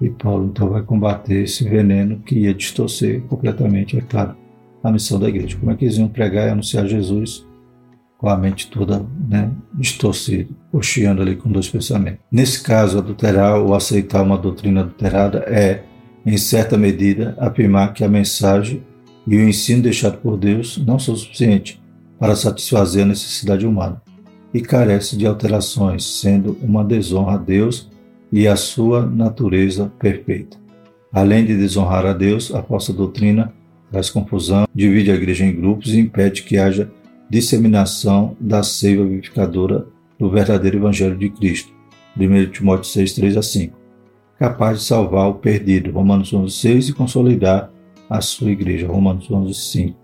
[0.00, 4.34] E Paulo então vai combater esse veneno que ia distorcer completamente, é claro,
[4.82, 5.56] a missão da igreja.
[5.56, 7.46] Como é que eles iam pregar e anunciar Jesus
[8.20, 12.20] com a mente toda né, distorcida, cocheando ali com dois pensamentos.
[12.30, 15.84] Nesse caso, adulterar ou aceitar uma doutrina adulterada é,
[16.26, 18.82] em certa medida, afirmar que a mensagem
[19.26, 21.80] e o ensino deixado por Deus não são suficientes
[22.18, 24.02] para satisfazer a necessidade humana
[24.52, 27.88] e carece de alterações, sendo uma desonra a Deus
[28.30, 30.58] e a sua natureza perfeita.
[31.10, 33.50] Além de desonrar a Deus, a falsa doutrina
[33.90, 36.90] traz confusão, divide a igreja em grupos e impede que haja
[37.30, 39.86] disseminação da seiva vivificadora
[40.18, 41.72] do verdadeiro Evangelho de Cristo.
[42.18, 43.78] 1 Timóteo 6, 3 a 5.
[44.36, 45.92] Capaz de salvar o perdido.
[45.92, 47.70] Romanos 11, 6 e consolidar
[48.08, 48.88] a sua igreja.
[48.88, 49.96] Romanos 11, 5.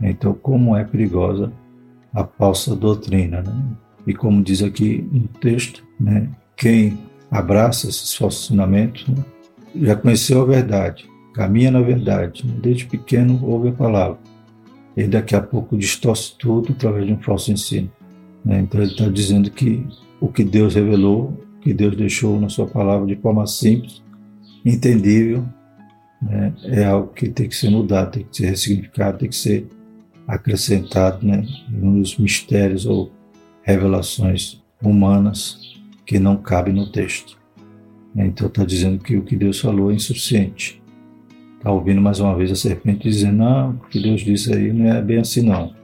[0.00, 1.52] Então, como é perigosa
[2.14, 3.42] a falsa doutrina.
[3.42, 3.52] Né?
[4.06, 6.30] E como diz aqui no texto, né?
[6.56, 6.96] quem
[7.28, 9.24] abraça esses falsos ensinamentos né?
[9.74, 12.46] já conheceu a verdade, caminha na verdade.
[12.46, 12.54] Né?
[12.62, 14.18] Desde pequeno ouve a palavra
[14.96, 17.90] e daqui a pouco distorce tudo através de um falso ensino.
[18.44, 18.60] Né?
[18.60, 19.86] Então ele está dizendo que
[20.20, 24.02] o que Deus revelou, o que Deus deixou na sua palavra de forma simples,
[24.64, 25.44] entendível,
[26.22, 26.54] né?
[26.64, 29.66] é algo que tem que ser mudado, tem que ser ressignificado, tem que ser
[30.26, 31.46] acrescentado né?
[31.68, 33.12] nos mistérios ou
[33.62, 35.60] revelações humanas
[36.06, 37.36] que não cabem no texto.
[38.14, 40.80] Então está dizendo que o que Deus falou é insuficiente
[41.66, 44.86] está ouvindo mais uma vez a serpente dizendo: Não, o que Deus disse aí não
[44.86, 45.74] é bem assim, não.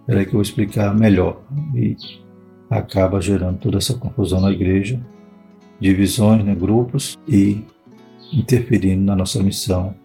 [0.00, 1.42] Espera que eu vou explicar melhor.
[1.74, 1.96] E
[2.70, 5.00] acaba gerando toda essa confusão na igreja,
[5.80, 7.64] divisões, né, grupos e
[8.32, 9.96] interferindo na nossa missão,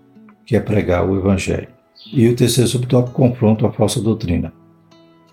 [0.44, 1.68] que é pregar o Evangelho.
[2.12, 4.52] E o terceiro subtópico confronto a falsa doutrina.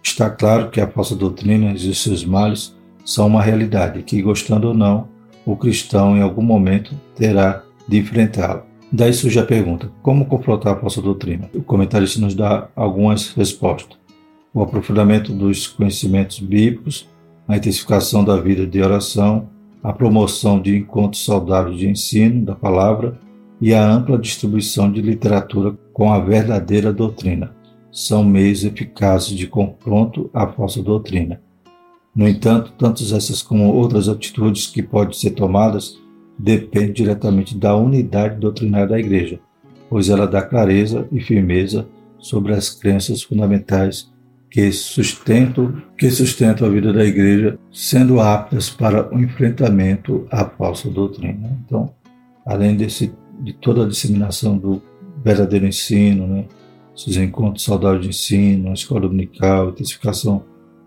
[0.03, 4.69] Está claro que a falsa doutrina e os seus males são uma realidade que, gostando
[4.69, 5.09] ou não,
[5.47, 8.68] o cristão em algum momento terá de enfrentá-la.
[8.91, 11.51] Daí surge a pergunta: como confrontar a falsa doutrina?
[11.55, 13.99] O comentarista nos dá algumas respostas.
[14.53, 17.09] O aprofundamento dos conhecimentos bíblicos,
[17.47, 19.51] a intensificação da vida de oração,
[19.83, 23.19] a promoção de encontros saudáveis de ensino da palavra
[23.61, 27.55] e a ampla distribuição de literatura com a verdadeira doutrina
[27.91, 31.41] são meios eficazes de confronto à falsa doutrina.
[32.15, 35.99] No entanto, tanto essas como outras atitudes que podem ser tomadas
[36.39, 39.41] dependem diretamente da unidade doutrinária da Igreja,
[39.91, 44.11] pois ela dá clareza e firmeza sobre as crenças fundamentais
[44.51, 50.89] que sustentam, que sustentam a vida da Igreja, sendo aptas para o enfrentamento à falsa
[50.89, 51.59] doutrina.
[51.65, 51.93] Então,
[52.47, 54.81] além desse, de toda a disseminação do
[55.23, 56.45] verdadeiro ensino, né,
[56.97, 60.45] esses encontros saudáveis de ensino, a escola dominical, intensificação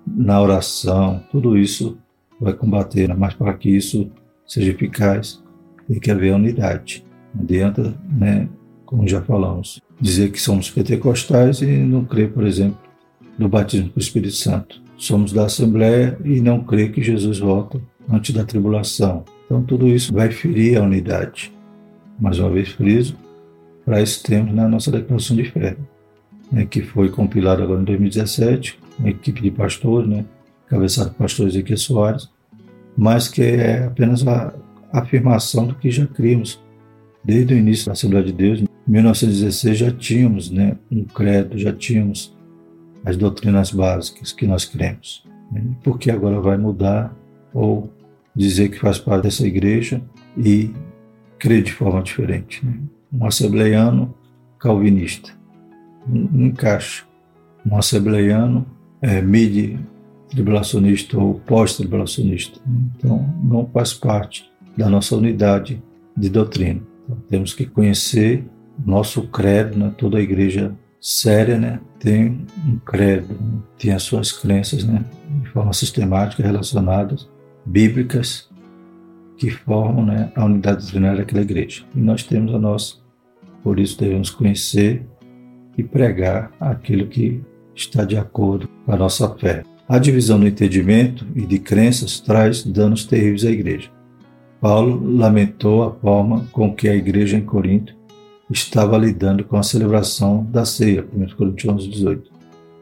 [0.08, 1.98] na oração, tudo isso
[2.40, 3.16] vai combater, né?
[3.18, 4.12] mas para que isso
[4.52, 5.42] seja eficaz,
[5.88, 7.06] tem que haver unidade.
[7.34, 8.50] Não adianta, né,
[8.86, 12.78] como já falamos, dizer que somos pentecostais e não crer, por exemplo,
[13.40, 14.82] no batismo do Espírito Santo.
[14.98, 19.24] Somos da Assembleia e não crer que Jesus volta antes da tribulação.
[19.46, 21.54] Então tudo isso vai ferir a unidade.
[22.20, 23.16] Mais uma vez friso,
[23.86, 25.78] para isso temos na nossa declaração de fé
[26.52, 30.26] né, que foi compilado agora em 2017, uma equipe de pastores, né,
[30.68, 32.30] cabeçado por pastor Ezequiel Soares,
[33.02, 34.54] mas que é apenas a
[34.94, 36.64] afirmação do que já criamos.
[37.24, 41.74] Desde o início da Assembleia de Deus, em 1916, já tínhamos né, um credo, já
[41.74, 42.38] tínhamos
[43.04, 45.28] as doutrinas básicas que nós cremos.
[45.52, 45.64] Né?
[45.84, 47.12] Por que agora vai mudar
[47.52, 47.92] ou
[48.36, 50.00] dizer que faz parte dessa igreja
[50.38, 50.72] e
[51.40, 52.64] crer de forma diferente?
[52.64, 52.82] Né?
[53.12, 54.14] Um assembleiano
[54.60, 55.32] calvinista
[56.08, 57.04] não encaixa.
[57.66, 58.64] Um assembleiano
[59.02, 59.24] é
[60.32, 62.60] mid-tribulacionista ou pós-tribulacionista.
[62.98, 65.82] Então, não faz parte da nossa unidade
[66.18, 66.82] de doutrina.
[67.04, 68.46] Então, temos que conhecer
[68.86, 69.94] nosso credo, né?
[69.98, 71.80] toda a igreja séria né?
[72.00, 73.36] tem um credo,
[73.78, 75.04] tem as suas crenças né?
[75.42, 77.30] de forma sistemática relacionadas,
[77.66, 78.50] bíblicas,
[79.38, 80.32] que formam né?
[80.36, 81.84] a unidade doutrinária daquela igreja.
[81.96, 82.96] E nós temos a nossa,
[83.64, 85.06] por isso devemos conhecer
[85.78, 87.42] e pregar aquilo que
[87.76, 89.64] está de acordo com a nossa fé.
[89.92, 93.90] A divisão do entendimento e de crenças traz danos terríveis à igreja.
[94.62, 97.94] Paulo lamentou a forma com que a igreja em Corinto
[98.50, 102.32] estava lidando com a celebração da ceia, 1 Coríntios 18.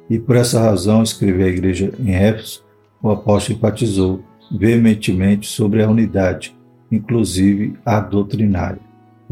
[0.07, 2.63] E por essa razão, escreveu à igreja em Éfeso,
[3.01, 6.55] o apóstolo enfatizou veementemente sobre a unidade,
[6.91, 8.81] inclusive a doutrinária.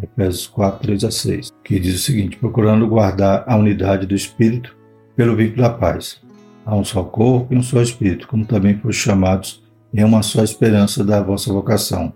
[0.01, 4.75] Efésios 4, 3 a 6, que diz o seguinte: procurando guardar a unidade do Espírito
[5.15, 6.25] pelo vínculo da paz.
[6.67, 10.43] Há um só corpo e um só Espírito, como também foram chamados em uma só
[10.43, 12.11] esperança da vossa vocação.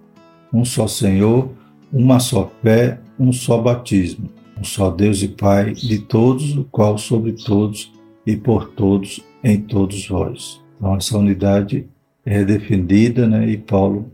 [0.53, 1.53] Um só Senhor,
[1.89, 6.97] uma só fé, um só batismo, um só Deus e Pai de todos, o qual
[6.97, 7.93] sobre todos
[8.27, 10.61] e por todos em todos vós.
[10.77, 11.87] Então essa unidade
[12.25, 13.49] é defendida, né?
[13.49, 14.11] E Paulo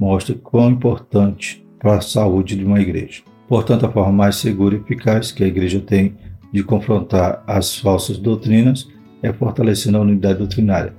[0.00, 3.20] mostra quão importante para a saúde de uma igreja.
[3.46, 6.16] Portanto, a forma mais segura e eficaz que a igreja tem
[6.50, 8.88] de confrontar as falsas doutrinas
[9.22, 10.94] é fortalecendo a unidade doutrinária,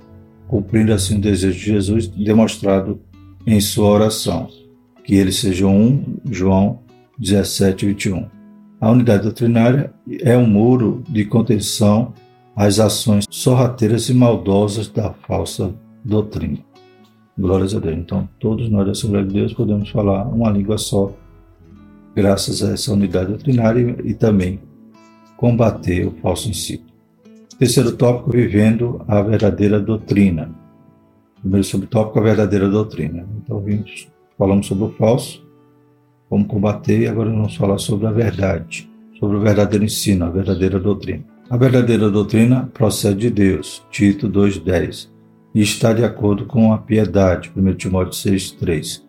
[0.48, 3.00] cumprindo assim o desejo de Jesus demonstrado
[3.46, 4.48] em sua oração,
[5.04, 6.80] que eles sejam um, João
[7.18, 8.26] 17, 21.
[8.80, 12.14] A unidade doutrinária é um muro de contenção
[12.56, 16.58] às ações sorrateiras e maldosas da falsa doutrina.
[17.38, 17.96] Glórias a Deus.
[17.96, 21.12] Então, todos nós da Assembleia de Deus podemos falar uma língua só,
[22.14, 24.60] graças a essa unidade doutrinária e também
[25.36, 26.89] combater o falso ensino.
[27.60, 30.50] Terceiro tópico, vivendo a verdadeira doutrina.
[31.42, 33.26] Primeiro subtópico, a verdadeira doutrina.
[33.36, 35.46] Então, vimos, falamos sobre o falso,
[36.30, 40.80] como combater, e agora vamos falar sobre a verdade, sobre o verdadeiro ensino, a verdadeira
[40.80, 41.22] doutrina.
[41.50, 45.10] A verdadeira doutrina procede de Deus, Tito 2,10
[45.54, 49.02] e está de acordo com a piedade, 1 Timóteo 6,3.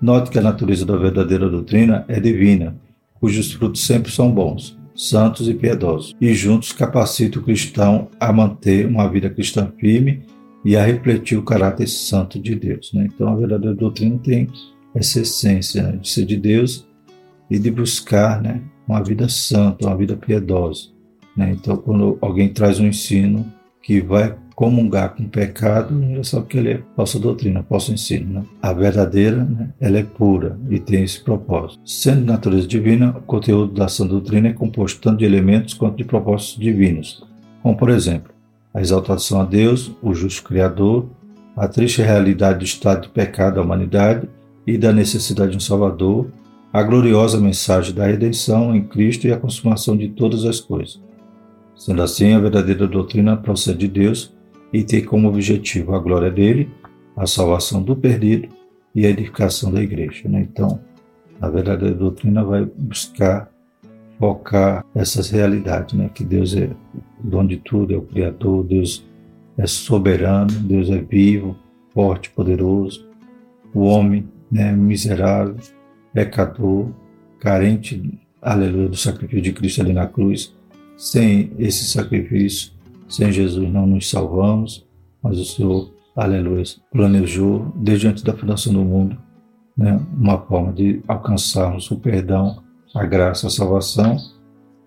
[0.00, 2.74] Note que a natureza da verdadeira doutrina é divina,
[3.20, 8.84] cujos frutos sempre são bons, santos e piedosos, e juntos capacitam o cristão a manter
[8.84, 10.22] uma vida cristã firme
[10.64, 12.92] e a refletir o caráter santo de Deus.
[12.92, 13.08] Né?
[13.14, 14.48] Então, a verdadeira doutrina tem
[14.92, 15.96] essa essência né?
[15.98, 16.84] de ser de Deus
[17.48, 18.60] e de buscar né?
[18.88, 20.88] uma vida santa, uma vida piedosa.
[21.36, 21.52] Né?
[21.52, 23.46] Então, quando alguém traz um ensino
[23.80, 28.40] que vai comungar com o pecado, já sabe que ele é falsa doutrina, falso ensino.
[28.40, 28.44] Né?
[28.60, 31.80] A verdadeira, né, ela é pura e tem esse propósito.
[31.84, 36.04] Sendo natureza divina, o conteúdo da sã doutrina é composto tanto de elementos quanto de
[36.04, 37.24] propósitos divinos,
[37.62, 38.32] como por exemplo,
[38.74, 41.06] a exaltação a Deus, o justo Criador,
[41.56, 44.28] a triste realidade do estado de pecado da humanidade
[44.66, 46.32] e da necessidade de um Salvador,
[46.72, 51.00] a gloriosa mensagem da redenção em Cristo e a consumação de todas as coisas.
[51.76, 54.36] Sendo assim, a verdadeira doutrina procede de Deus
[54.72, 56.70] e tem como objetivo a glória dele,
[57.16, 58.48] a salvação do perdido
[58.94, 60.28] e a edificação da igreja.
[60.28, 60.40] Né?
[60.40, 60.80] Então,
[61.40, 63.50] a verdadeira doutrina vai buscar
[64.18, 66.10] focar essas realidades, né?
[66.12, 66.70] que Deus é
[67.22, 69.04] o dono de tudo, é o Criador, Deus
[69.56, 71.56] é soberano, Deus é vivo,
[71.92, 73.06] forte, poderoso,
[73.74, 75.56] o homem né, miserável,
[76.12, 76.88] pecador,
[77.38, 80.56] carente, aleluia, do sacrifício de Cristo ali na cruz.
[80.96, 82.72] Sem esse sacrifício,
[83.08, 84.86] sem Jesus, não nos salvamos,
[85.22, 89.16] mas o Senhor, aleluia, planejou desde antes da fundação do mundo
[89.78, 92.60] né, uma forma de alcançarmos o perdão,
[92.92, 94.16] a graça, a salvação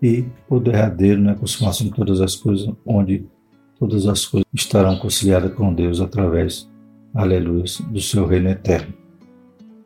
[0.02, 3.24] e o derradeiro, né, a consumação de todas as coisas, onde
[3.78, 6.70] todas as coisas estarão conciliadas com Deus através,
[7.14, 8.92] aleluia, do seu reino eterno.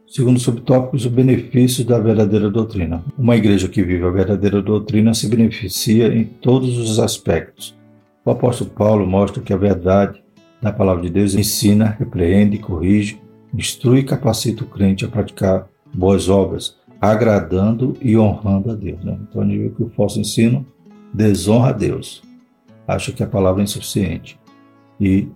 [0.09, 3.05] Segundo subtópicos, o benefício da verdadeira doutrina.
[3.18, 7.76] Uma igreja que vive a verdadeira doutrina se beneficia em todos os aspectos.
[8.26, 10.20] O apóstolo Paulo mostra que a verdade
[10.60, 13.22] da palavra de Deus ensina, repreende, corrige,
[13.54, 19.04] instrui e capacita o crente a praticar boas obras, agradando e honrando a Deus.
[19.04, 19.16] Né?
[19.22, 20.66] Então, a vê que o falso ensino
[21.14, 22.20] desonra a Deus,
[22.88, 24.36] acha que a palavra é insuficiente.
[25.00, 25.28] E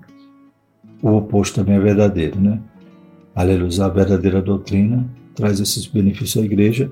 [1.00, 2.60] o oposto também é verdadeiro, né?
[3.36, 6.90] Aleluia, a verdadeira doutrina traz esses benefícios à igreja,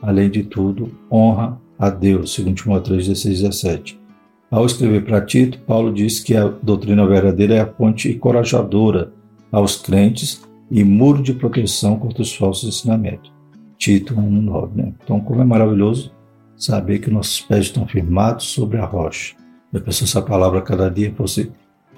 [0.00, 4.05] além de tudo, honra a Deus, segundo Timóteo 3, 16 17.
[4.50, 9.12] Ao escrever para Tito, Paulo diz que a doutrina verdadeira é a ponte encorajadora
[9.50, 13.32] aos crentes e muro de proteção contra os falsos ensinamentos.
[13.76, 14.70] Tito 1,9.
[14.74, 14.92] Né?
[15.02, 16.12] Então, como é maravilhoso
[16.56, 19.34] saber que nossos pés estão firmados sobre a rocha.
[19.72, 21.52] Eu penso essa palavra cada dia fosse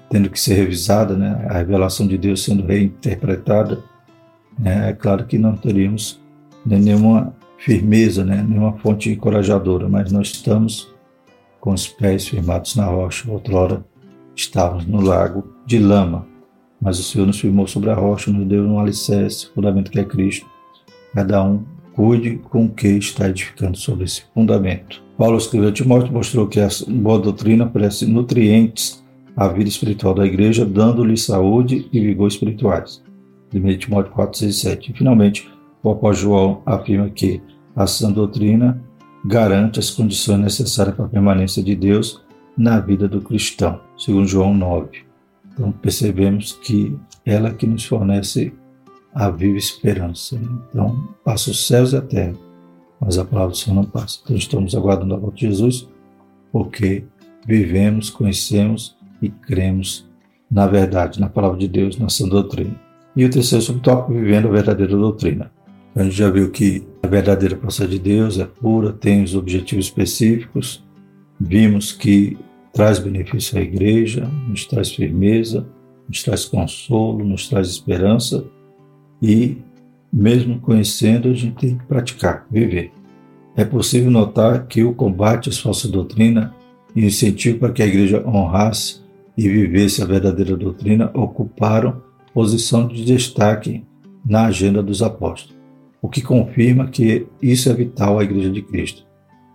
[0.09, 1.45] tendo que ser revisada, né?
[1.47, 3.79] a revelação de Deus sendo reinterpretada,
[4.57, 4.89] né?
[4.89, 6.19] é claro que não teríamos
[6.65, 8.43] nenhuma firmeza, né?
[8.47, 10.91] nenhuma fonte encorajadora, mas nós estamos
[11.59, 13.29] com os pés firmados na rocha.
[13.31, 13.85] Outrora
[14.35, 16.27] estávamos no lago de lama,
[16.81, 20.03] mas o Senhor nos firmou sobre a rocha, nos deu um alicerce, fundamento que é
[20.03, 20.45] Cristo.
[21.13, 25.03] Cada um cuide com o que está edificando sobre esse fundamento.
[25.17, 29.03] Paulo escreveu a Timóteo, mostrou que a boa doutrina oferece nutrientes
[29.35, 33.01] a vida espiritual da igreja, dando-lhe saúde e vigor espirituais.
[33.53, 34.91] 1 Timóteo 4, 6 e 7.
[34.91, 35.49] E, finalmente,
[35.83, 37.41] o apóstolo João afirma que
[37.75, 38.81] a sã doutrina
[39.25, 42.23] garante as condições necessárias para a permanência de Deus
[42.57, 45.03] na vida do cristão, segundo João 9.
[45.53, 48.53] Então percebemos que ela que nos fornece
[49.13, 50.39] a viva esperança.
[50.69, 52.35] Então passa os céus e a terra,
[52.99, 54.19] mas a palavra do Senhor não passa.
[54.23, 55.87] Então estamos aguardando a volta de Jesus,
[56.51, 57.05] porque
[57.45, 60.09] vivemos, conhecemos e cremos
[60.49, 62.75] na verdade, na palavra de Deus, na sã doutrina.
[63.15, 65.51] E o terceiro subtópico, vivendo a verdadeira doutrina.
[65.95, 69.85] A gente já viu que a verdadeira procede de Deus, é pura, tem os objetivos
[69.85, 70.83] específicos.
[71.39, 72.37] Vimos que
[72.73, 75.67] traz benefício à igreja, nos traz firmeza,
[76.07, 78.45] nos traz consolo, nos traz esperança
[79.21, 79.57] e,
[80.11, 82.91] mesmo conhecendo, a gente tem que praticar, viver.
[83.55, 86.49] É possível notar que o combate às falsas doutrinas
[86.95, 89.01] e o incentivo para que a igreja honrasse
[89.37, 92.01] e vivesse a verdadeira doutrina ocuparam
[92.33, 93.83] posição de destaque
[94.25, 95.58] na agenda dos apóstolos,
[96.01, 99.05] o que confirma que isso é vital à Igreja de Cristo.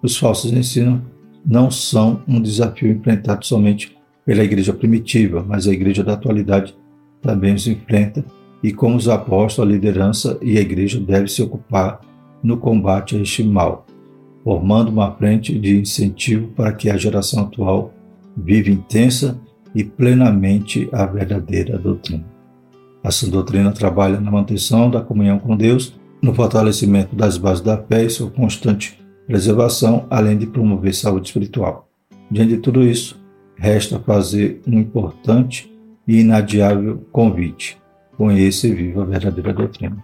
[0.02, 1.00] Os falsos ensinos
[1.44, 6.74] não são um desafio enfrentado somente pela igreja primitiva, mas a igreja da atualidade
[7.20, 8.24] também os enfrenta
[8.62, 12.00] e como os apóstolos, a liderança e a igreja devem se ocupar
[12.42, 13.86] no combate a este mal,
[14.42, 17.92] formando uma frente de incentivo para que a geração atual
[18.36, 19.38] viva intensa
[19.74, 22.24] e plenamente a verdadeira doutrina.
[23.02, 28.04] Essa doutrina trabalha na manutenção da comunhão com Deus, no fortalecimento das bases da fé
[28.04, 31.86] e sua constante preservação, além de promover saúde espiritual.
[32.30, 33.22] Diante de tudo isso,
[33.56, 35.70] resta fazer um importante
[36.08, 37.78] e inadiável convite:
[38.16, 40.02] conheça e viva a verdadeira doutrina.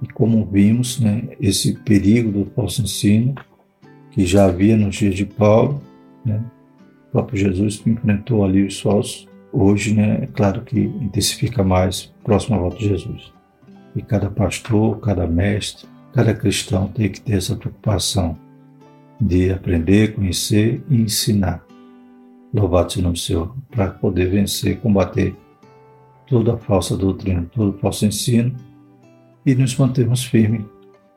[0.00, 3.34] E como vimos, né, esse perigo do falso ensino,
[4.12, 5.82] que já havia nos dias de Paulo,
[6.24, 6.40] né,
[7.08, 9.28] o próprio Jesus enfrentou ali os falsos.
[9.52, 13.39] Hoje, né, é claro que intensifica mais próximo à volta de Jesus.
[13.94, 18.38] E cada pastor, cada mestre, cada cristão tem que ter essa preocupação
[19.20, 21.64] de aprender, conhecer e ensinar.
[22.52, 25.34] Louvado seja o nome do Senhor, para poder vencer, combater
[26.26, 28.54] toda a falsa doutrina, todo o falso ensino
[29.44, 30.64] e nos mantermos firmes,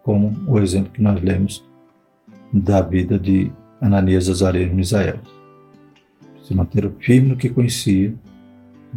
[0.03, 1.63] como o exemplo que nós lemos
[2.51, 3.51] da vida de
[3.81, 5.19] Ananias, Azareas e Misael
[6.43, 8.13] se manteram firmes no que conheciam.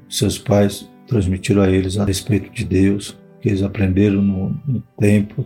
[0.09, 3.16] Seus pais transmitiram a eles a respeito de Deus,
[3.47, 5.44] que eles aprenderam no, no templo,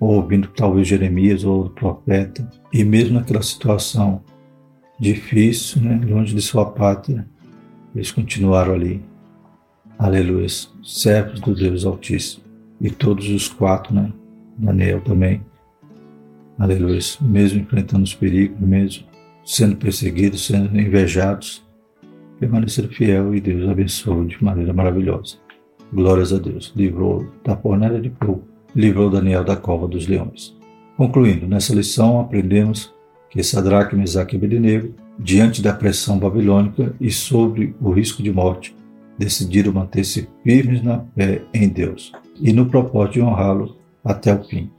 [0.00, 4.22] ou ouvindo talvez Jeremias ou o profeta, e mesmo naquela situação
[4.98, 7.28] difícil, né, longe de sua pátria,
[7.94, 9.04] eles continuaram ali.
[9.98, 10.46] Aleluia,
[10.82, 12.44] servos do Deus Altíssimo.
[12.80, 14.10] E todos os quatro, né,
[14.56, 15.42] Daniel também,
[16.58, 19.04] aleluia, mesmo enfrentando os perigos, mesmo
[19.44, 21.62] sendo perseguidos, sendo invejados,
[22.40, 25.43] permaneceram fiel e Deus abençoou de maneira maravilhosa.
[25.92, 26.72] Glórias a Deus.
[26.74, 28.42] Livrou da fornalha de fogo,
[28.74, 30.56] livrou Daniel da cova dos leões.
[30.96, 32.92] Concluindo, nessa lição aprendemos
[33.30, 38.74] que Sadraque, Mesaque e Abednego, diante da pressão babilônica e sobre o risco de morte,
[39.18, 44.70] decidiram manter-se firmes na fé em Deus e no propósito de honrá-lo até o fim.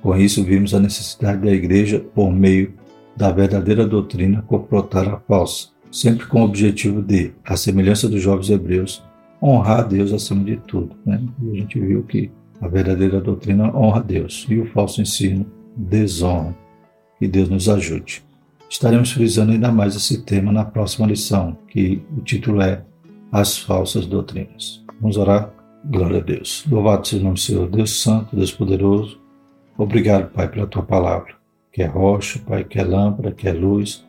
[0.00, 2.72] Com isso, vimos a necessidade da igreja, por meio
[3.16, 8.48] da verdadeira doutrina, confrontar a falsa, sempre com o objetivo de, à semelhança dos jovens
[8.48, 9.02] hebreus,
[9.42, 10.96] honrar a Deus acima de tudo.
[11.04, 11.22] Né?
[11.42, 12.30] E a gente viu que
[12.60, 16.54] a verdadeira doutrina honra a Deus e o falso ensino desonra.
[17.18, 18.22] Que Deus nos ajude.
[18.70, 22.82] Estaremos frisando ainda mais esse tema na próxima lição, que o título é
[23.32, 24.84] As Falsas Doutrinas.
[25.00, 25.50] Vamos orar?
[25.84, 26.64] Glória a Deus.
[26.70, 29.18] Louvado seja o nome do Senhor, Deus Santo, Deus Poderoso.
[29.76, 31.34] Obrigado, Pai, pela tua palavra,
[31.72, 34.04] que é rocha, Pai, que é lâmpada, que é luz,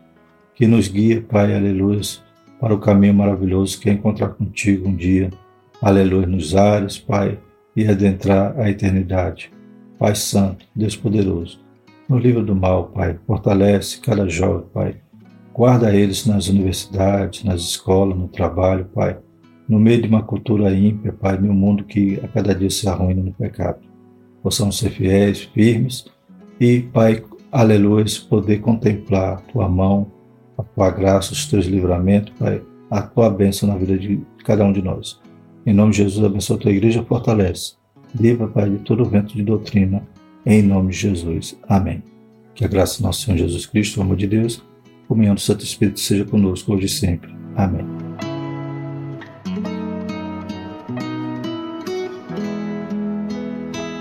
[0.56, 2.02] que nos guia, Pai, aleluia,
[2.60, 5.30] para o caminho maravilhoso que é encontrar contigo um dia,
[5.82, 7.40] aleluia, nos ares, Pai,
[7.76, 9.52] e adentrar a eternidade.
[9.98, 11.60] Pai Santo, Deus Poderoso,
[12.08, 14.96] no livro do mal, Pai, fortalece cada jovem, Pai.
[15.54, 19.18] Guarda eles nas universidades, nas escolas, no trabalho, Pai.
[19.68, 22.90] No meio de uma cultura ímpia, Pai, de um mundo que a cada dia se
[22.90, 23.80] arruina no pecado.
[24.42, 26.06] Possamos ser fiéis, firmes
[26.60, 30.08] e, Pai, aleluia, poder contemplar Tua mão,
[30.60, 34.72] a Tua graça, os Teus livramentos, Pai, a Tua bênção na vida de cada um
[34.72, 35.20] de nós.
[35.66, 37.74] Em nome de Jesus, abençoa a tua igreja, fortalece.
[38.20, 40.02] Livra, Pai, de todo vento de doutrina,
[40.46, 41.58] em nome de Jesus.
[41.68, 42.02] Amém.
[42.56, 44.64] Que a graça do nosso Senhor Jesus Cristo, o amor de Deus,
[45.08, 47.30] comunhão do Santo Espírito seja conosco hoje e sempre.
[47.56, 48.09] Amém.